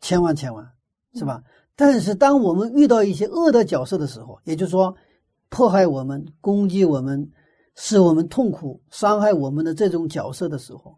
[0.00, 0.70] 千万千万，
[1.14, 1.42] 是吧？
[1.74, 4.94] 但是，当我们遇到一些恶的角色的时候，也就是说，
[5.48, 7.28] 迫害我们、攻击我们、
[7.74, 10.96] 使我们痛苦、伤害我们的这种角色的时候，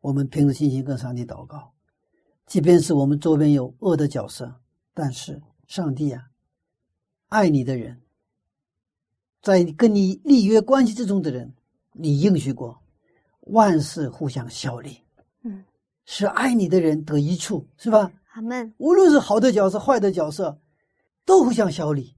[0.00, 1.72] 我们凭着信心跟上帝祷告，
[2.46, 4.54] 即便是我们周边有恶的角色，
[4.94, 6.22] 但是上帝啊，
[7.28, 8.00] 爱你的人。
[9.42, 11.52] 在跟你立约关系之中的人，
[11.92, 12.78] 你应许过，
[13.40, 14.98] 万事互相效力，
[15.42, 15.64] 嗯，
[16.04, 18.10] 使爱你的人得益处，是吧？
[18.32, 18.72] 阿门。
[18.78, 20.58] 无论是好的角色、坏的角色，
[21.24, 22.14] 都互相效力，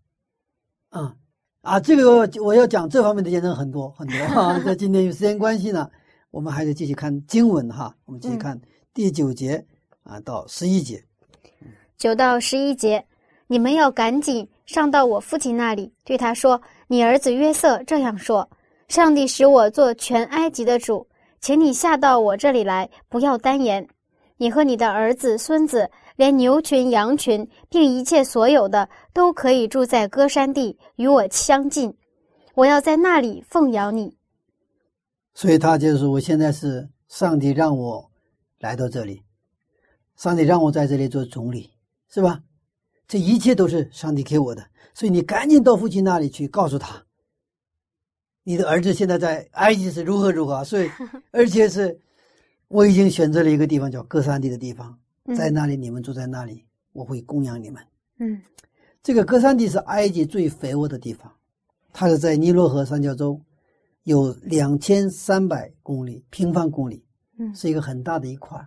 [0.88, 1.16] 啊
[1.62, 1.78] 啊！
[1.78, 4.58] 这个我要讲这方面的见证很多很多哈。
[4.64, 5.90] 在今天有时间关系呢，
[6.30, 7.94] 我们还得继续看经文哈。
[8.06, 8.60] 我们继续看
[8.94, 9.64] 第九节
[10.02, 11.04] 啊到十一节，
[11.98, 13.06] 九到十一节，
[13.46, 16.62] 你们要赶紧上到我父亲那里，对他说。
[16.86, 18.48] 你儿子约瑟这样说
[18.86, 21.04] ：“上帝使我做全埃及的主，
[21.40, 23.84] 请你下到我这里来，不要单言。
[24.36, 31.92] 你和你的儿子、孙子，连牛群、羊群，并一切所有的，都可以住在歌山地，与我相近。
[32.54, 34.16] 我要在那里奉养你。”
[35.34, 38.08] 所以他就是：“我现在是上帝让我
[38.60, 39.20] 来到这里，
[40.14, 41.72] 上帝让我在这里做总理，
[42.08, 42.40] 是吧？
[43.10, 47.02] 这一切都是上帝给我的。”所以你赶紧到父亲那里去，告诉他，
[48.44, 50.62] 你的儿子现在在埃及是如何如何。
[50.62, 50.88] 所以，
[51.32, 51.98] 而且是，
[52.68, 54.96] 我已经选择了一个地方叫哥山地的地方，
[55.36, 57.82] 在那里你们住在那里，我会供养你们。
[58.18, 58.40] 嗯，
[59.02, 61.32] 这个哥山地是埃及最肥沃的地方，
[61.92, 63.40] 它是在尼罗河三角洲，
[64.02, 67.04] 有两千三百公里平方公里，
[67.38, 68.58] 嗯，是一个很大的一块。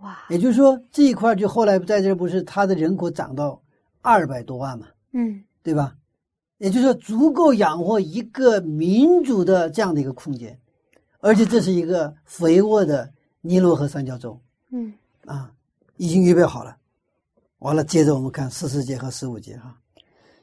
[0.00, 3.60] 哇，也就是说这一块就后来在这不是它的人口涨到
[4.04, 4.86] 二百多万嘛？
[5.12, 5.42] 嗯。
[5.62, 5.96] 对吧？
[6.58, 10.56] 也就是说，足够养活一个民族的这样的一个空间，
[11.20, 14.38] 而且这是一个肥沃的尼罗河三角洲。
[14.70, 14.92] 嗯，
[15.24, 15.50] 啊，
[15.96, 16.76] 已经预备好了。
[17.58, 19.74] 完了，接着我们看十四节和十五节哈。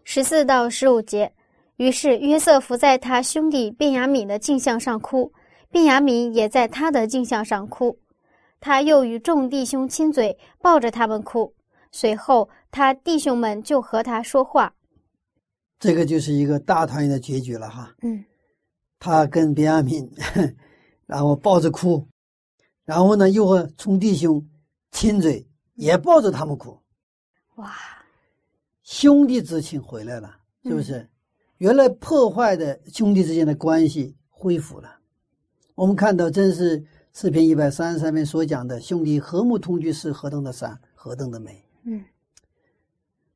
[0.03, 1.32] 十四到十五节，
[1.78, 5.32] 于是约瑟伏在他兄弟便雅敏的镜像上哭，
[5.70, 7.97] 便雅敏也在他的镜像上哭。
[8.59, 11.53] 他又与众弟兄亲嘴，抱着他们哭。
[11.92, 14.74] 随后，他弟兄们就和他说话。
[15.80, 17.94] 这个就是一个大团圆的结局了哈。
[18.02, 18.24] 嗯，
[19.00, 20.10] 他跟别亚敏，
[21.06, 22.08] 然后抱着哭，
[22.86, 24.48] 然后呢又和冲弟兄
[24.92, 26.80] 亲嘴，也抱着他们哭。
[27.56, 27.74] 哇，
[28.84, 31.10] 兄弟之情回来了，是不是？
[31.58, 34.98] 原来破坏的兄弟之间的关系恢复了。
[35.76, 36.84] 我们看到，真是
[37.14, 41.64] 视频一百三十三篇所讲的兄弟和睦同居是何等的善，何等的美。
[41.84, 42.03] 嗯。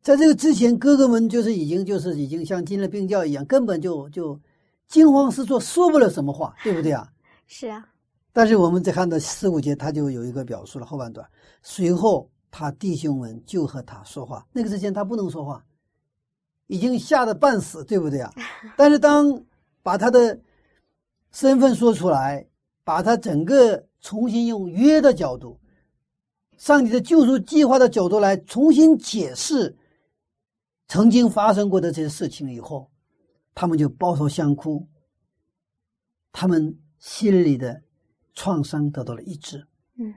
[0.01, 4.39] 在这个之前，哥哥们就是已经就是已经像进了病窖一样，根本就就
[4.87, 7.11] 惊慌失措，说不了什么话， 对不对啊？
[7.47, 7.87] 是啊。
[8.31, 11.27] 但是我们再看到四五节，他就有一个表述了后半段。
[11.63, 15.65] 随后他弟兄们就和他说话，那个之前他不能说话，
[16.67, 18.31] 已经吓得半死，对不对啊？
[18.77, 19.41] 但是当
[19.81, 20.39] 把他的
[21.31, 22.45] 身份说出来，
[22.83, 25.57] 把他整个重新用约的角度、
[26.58, 29.76] 上帝的救赎计划的角度来重新解释。
[30.88, 32.91] 曾经发生过的这些事情以后，
[33.53, 34.88] 他们就抱头相哭，
[36.32, 37.82] 他们心里的
[38.34, 39.66] 创伤得到了医治。
[39.95, 40.14] 嗯，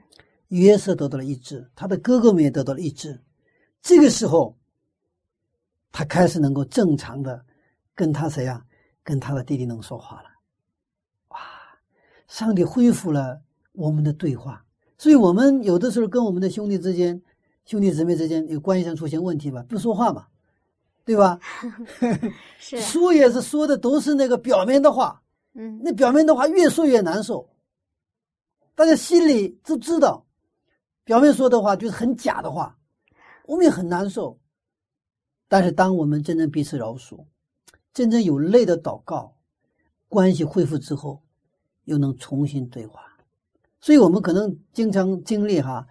[0.49, 3.19] 约瑟得到了医治，他的哥哥们也得到了医治。
[3.81, 4.57] 这个时候，
[5.91, 7.43] 他开始能够正常的
[7.95, 8.63] 跟他谁呀？
[9.01, 10.29] 跟他的弟弟能说话了。
[11.29, 11.39] 哇！
[12.27, 14.63] 上帝恢复了我们的对话。
[14.99, 17.19] 所以，我们有的时候跟我们的兄弟之间、
[17.65, 20.27] 兄弟姊妹之间有关系上出现问题吧，不说话嘛，
[21.05, 21.39] 对吧？
[22.59, 25.21] 是，说也是说的都是那个表面的话，
[25.53, 27.47] 嗯那表面的话越说越难受。
[28.75, 30.25] 大家心里都知道，
[31.05, 32.77] 表面说的话就是很假的话，
[33.45, 34.37] 我们也很难受。
[35.47, 37.25] 但是，当我们真正彼此饶恕，
[37.93, 39.33] 真正有泪的祷告，
[40.09, 41.21] 关系恢复之后，
[41.85, 43.08] 又能重新对话。
[43.81, 45.85] 所以我们可能经常经历哈，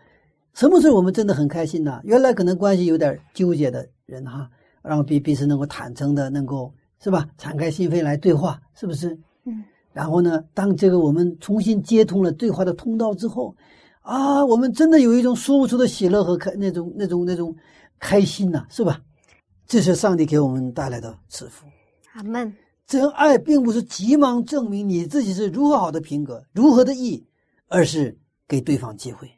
[0.54, 2.00] 什么时候我们真的很开心呢？
[2.04, 4.50] 原来可能关系有点纠结的人哈，
[4.82, 6.72] 然后彼彼此能够坦诚的，能够
[7.02, 9.18] 是吧，敞开心扉来对话，是不是？
[9.44, 9.64] 嗯。
[9.92, 13.56] 然后呢，当这个我们重新接通了对话的通道之后，
[14.02, 17.54] 啊，我们真的有一种说不出的喜乐和开那种那种那种
[17.98, 19.00] 开心呐、是吧？
[19.66, 21.66] 这是上帝给我们带来的赐福。
[22.14, 22.54] 阿门。
[22.86, 27.22] 真爱并不是急忙证明你自己是如何好的品格，如何的义，
[27.68, 29.30] 而是给对方机会。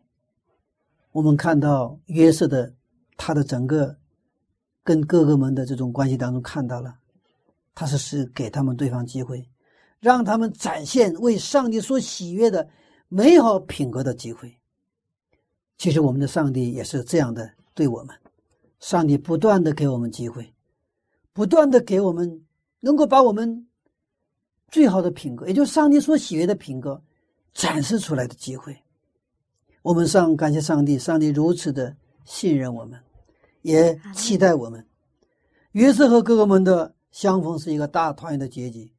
[1.12, 2.72] 我们看到约瑟的
[3.16, 3.96] 他的整个
[4.82, 6.96] 跟哥哥们的这种关系当中，看到了
[7.74, 9.44] 他是是给他们对方机会，
[9.98, 12.68] 让他们展现为上帝所喜悦的
[13.08, 14.56] 美好品格的机会。
[15.76, 18.14] 其实我们的上帝也是这样的对我们，
[18.78, 20.54] 上帝不断的给我们机会，
[21.32, 22.44] 不断的给我们
[22.80, 23.66] 能够把我们
[24.68, 27.02] 最好的品格，也就是上帝所喜悦的品格，
[27.52, 28.76] 展示出来的机会。
[29.82, 33.00] 我们上感谢上帝，上帝如此的信任我们，
[33.62, 34.86] 也期待我们。
[35.72, 38.92] 约瑟和哥哥们的相逢是一个大团圆的结局，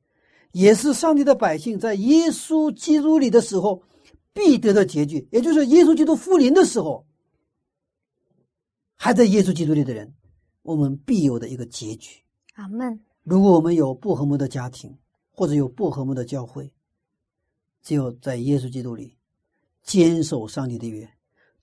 [0.52, 3.84] 也是上帝的百姓在耶稣基督里的时候
[4.34, 7.06] 必得的结局，也就是耶稣基督复临的时候，
[8.96, 10.14] 还在耶稣基督里的人，
[10.64, 12.22] 我们必有的一个结局。
[12.56, 13.00] 阿门。
[13.24, 14.98] 如果我们有不和睦的家庭，
[15.30, 16.72] 或者有不和睦的教会，
[17.82, 19.16] 只有在耶稣基督里
[19.84, 21.10] 坚守上帝的约，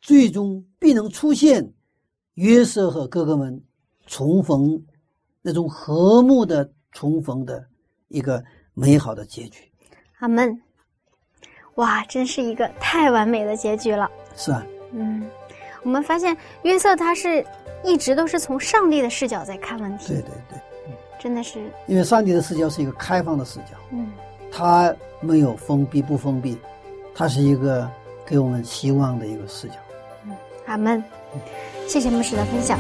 [0.01, 1.73] 最终必能出现
[2.35, 3.63] 约瑟和哥哥们
[4.07, 4.83] 重逢
[5.43, 7.65] 那种和睦的重逢的
[8.09, 8.43] 一个
[8.75, 9.61] 美好的结局。
[10.19, 10.61] 阿门。
[11.77, 14.11] 哇，真是一个太完美的结局了。
[14.37, 14.67] 是啊？
[14.93, 15.25] 嗯，
[15.85, 17.47] 我们发现约瑟他是
[17.85, 20.59] 一直都是从上帝的视角在看问题，对对对，
[21.21, 24.11] 真的是，因为上帝的视角是一个开放的视角，嗯，
[24.51, 26.57] 它没有封闭不封闭，
[27.15, 27.89] 它是一个
[28.27, 29.75] 给我们希望的一个视角。
[30.27, 30.33] 嗯
[30.67, 31.03] 阿门。
[31.87, 32.79] 谢谢牧师的分享。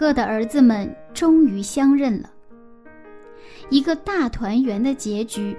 [0.00, 2.30] 各的儿子们终于相认了，
[3.68, 5.54] 一个大团圆的结局，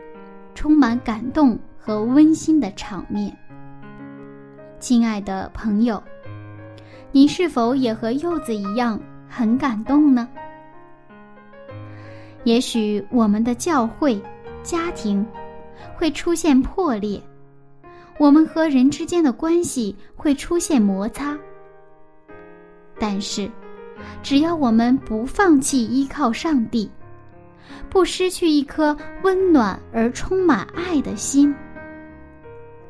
[0.55, 3.31] 充满感动和温馨的场面。
[4.79, 6.01] 亲爱的朋友，
[7.11, 10.27] 你是否也和柚子一样很感动呢？
[12.43, 14.19] 也许我们的教会、
[14.63, 15.23] 家庭
[15.95, 17.21] 会出现破裂，
[18.17, 21.37] 我们和人之间的关系会出现摩擦，
[22.99, 23.47] 但是，
[24.21, 26.89] 只要我们不放弃依靠上帝，
[27.89, 31.53] 不失去一颗温暖而充满爱的心，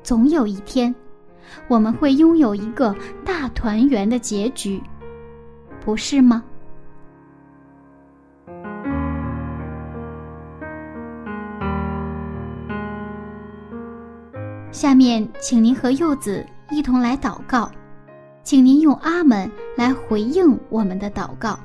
[0.03, 0.93] 总有一天，
[1.67, 2.95] 我们会拥有一个
[3.25, 4.81] 大团圆的结局，
[5.83, 6.43] 不是吗？
[14.71, 17.69] 下面，请您和柚子一同来祷告，
[18.43, 21.57] 请您用“阿门”来回应我们的祷告。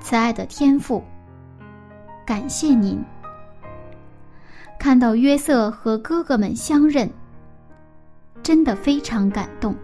[0.00, 1.02] 慈爱的天父，
[2.24, 2.98] 感谢您
[4.78, 7.10] 看到约瑟和哥哥们相认，
[8.42, 9.74] 真的非常感动。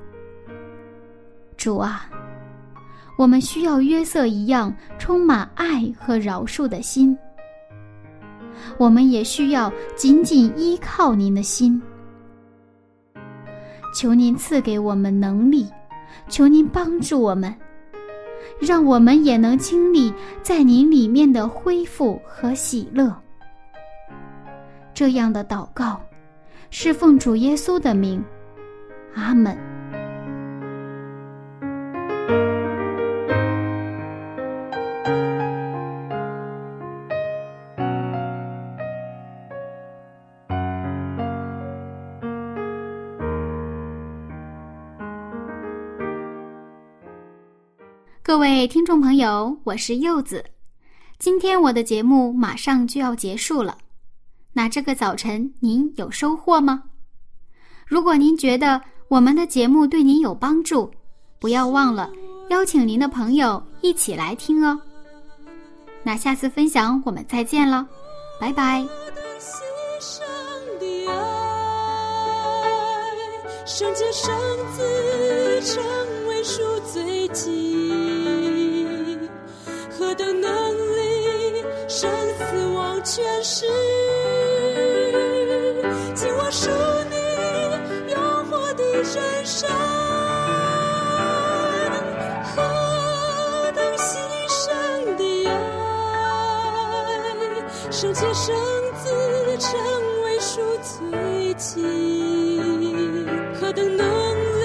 [1.57, 2.09] 主啊，
[3.19, 7.17] 我们需要约瑟一样充满爱和饶恕的心。
[8.79, 11.81] 我们也需要紧紧依靠您的心，
[13.95, 15.71] 求您赐给我们能力，
[16.29, 17.55] 求您帮助我们，
[18.61, 23.15] 让我们也能经历在您里面的恢复和喜乐。
[24.93, 26.01] 这样的祷告，
[26.71, 28.23] 是奉主耶稣的名，
[29.15, 29.74] 阿门。
[48.45, 50.45] 各位听众朋友，我是柚子。
[51.19, 53.79] 今天我的节目马上就要结束了，
[54.53, 56.83] 那这个早晨您有收获吗？
[57.87, 58.79] 如果您觉得
[59.09, 60.91] 我们的节目对您有帮助，
[61.41, 62.11] 不要忘了
[62.51, 64.79] 邀请您的朋友一起来听哦。
[66.03, 67.89] 那下次分享我们再见了，
[68.39, 68.85] 拜拜。
[77.33, 78.04] 的
[83.05, 83.67] 全是，
[86.15, 86.71] 紧握属
[87.11, 87.17] 你
[88.11, 88.17] 诱
[88.51, 89.69] 惑的人生，
[92.57, 94.17] 何等牺
[94.49, 94.65] 牲
[95.17, 95.53] 的爱，
[97.91, 98.57] 圣洁圣
[98.97, 99.05] 子
[99.59, 99.79] 成
[100.25, 101.85] 为赎罪祭，
[103.61, 104.07] 何等能
[104.61, 104.65] 力，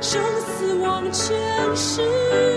[0.00, 1.38] 生死忘全
[1.76, 2.49] 是。